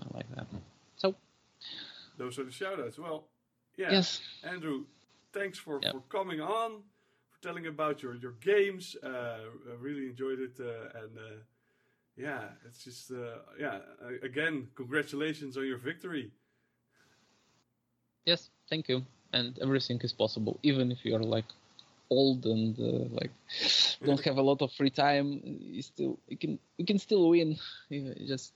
[0.00, 0.46] I like that.
[0.96, 1.14] So
[2.16, 2.98] Those are the shout outs.
[2.98, 3.28] Well,
[3.76, 3.92] yeah.
[3.92, 4.22] yes.
[4.42, 4.86] Andrew,
[5.32, 5.92] thanks for, Yeah.
[5.92, 6.82] for coming on,
[7.30, 8.96] for telling about your, your games.
[9.02, 10.58] Uh, I really enjoyed it.
[10.58, 11.36] Uh, and uh,
[12.16, 13.78] yeah, it's just, uh, yeah,
[14.22, 16.32] again, congratulations on your victory.
[18.24, 19.02] Yes, thank you.
[19.32, 21.44] And everything is possible, even if you're like
[22.10, 23.30] old and uh, like
[24.04, 25.40] don't have a lot of free time.
[25.44, 27.56] You still you can you can still win.
[27.90, 28.52] You just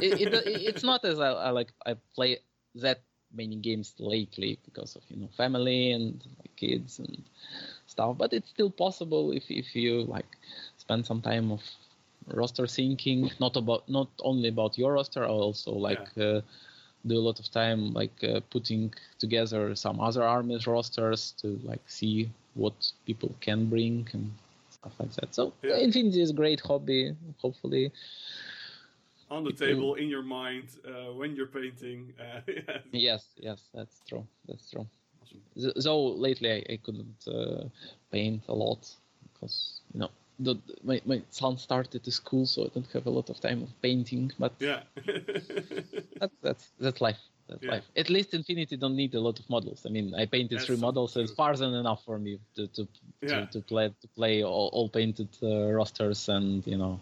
[0.00, 0.34] it, it,
[0.70, 2.38] it's not as I, I like I play
[2.76, 3.00] that
[3.32, 6.20] many games lately because of you know family and
[6.56, 7.22] kids and
[7.86, 8.16] stuff.
[8.18, 10.30] But it's still possible if if you like
[10.78, 11.62] spend some time of
[12.26, 16.08] roster thinking, not about not only about your roster, I also like.
[16.18, 16.40] Uh,
[17.06, 21.80] do a lot of time like uh, putting together some other armies rosters to like
[21.86, 22.74] see what
[23.06, 24.30] people can bring and
[24.70, 25.34] stuff like that.
[25.34, 25.78] So Yeah.
[25.78, 27.16] Infinity is a great hobby.
[27.40, 27.90] Hopefully,
[29.30, 32.12] On the People- table, in your mind, uh, when you're painting.
[32.20, 32.78] Uh, yeah.
[32.92, 34.26] yes, yes, that's true.
[34.46, 34.86] That's true.
[35.22, 35.72] Awesome.
[35.82, 37.64] Though lately I, I couldn't uh,
[38.10, 38.86] paint a lot
[39.32, 40.10] because you know
[40.40, 43.62] the, my my son started to school, so I don't have a lot of time
[43.62, 44.32] of painting.
[44.38, 44.82] But Yeah.
[46.20, 47.20] that, that's that's life.
[47.48, 47.72] that's yeah.
[47.72, 47.84] life.
[47.96, 49.86] At least Infinity don't need a lot of models.
[49.86, 52.66] I mean, I painted that's three models, so it's far than enough for me to
[52.68, 52.88] to
[53.20, 53.28] yeah.
[53.28, 57.00] to, to, play to play all, all painted uh, rosters, and you know,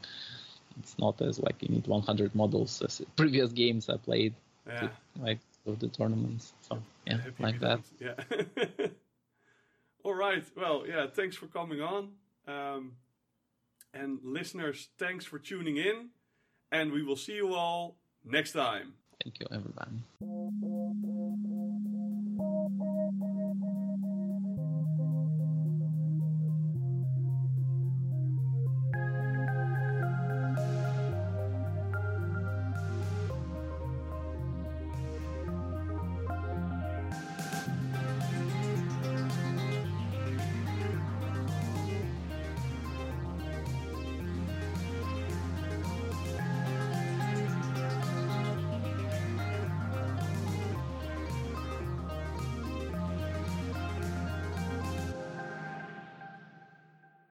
[0.80, 4.34] it's not as like you need 100 models as previous games I played.
[4.66, 4.80] Yeah.
[4.80, 4.90] To,
[5.20, 5.38] like
[5.68, 6.52] of the tournaments.
[6.62, 7.80] So yeah, like that.
[8.00, 8.14] Yeah.
[10.04, 10.44] all right.
[10.56, 11.06] Well, yeah.
[11.06, 12.10] Thanks for coming on.
[12.46, 12.92] Um,
[13.94, 16.10] and listeners, thanks for tuning in.
[16.70, 18.92] And we will see you all next time.
[19.24, 20.02] Thank you, everybody.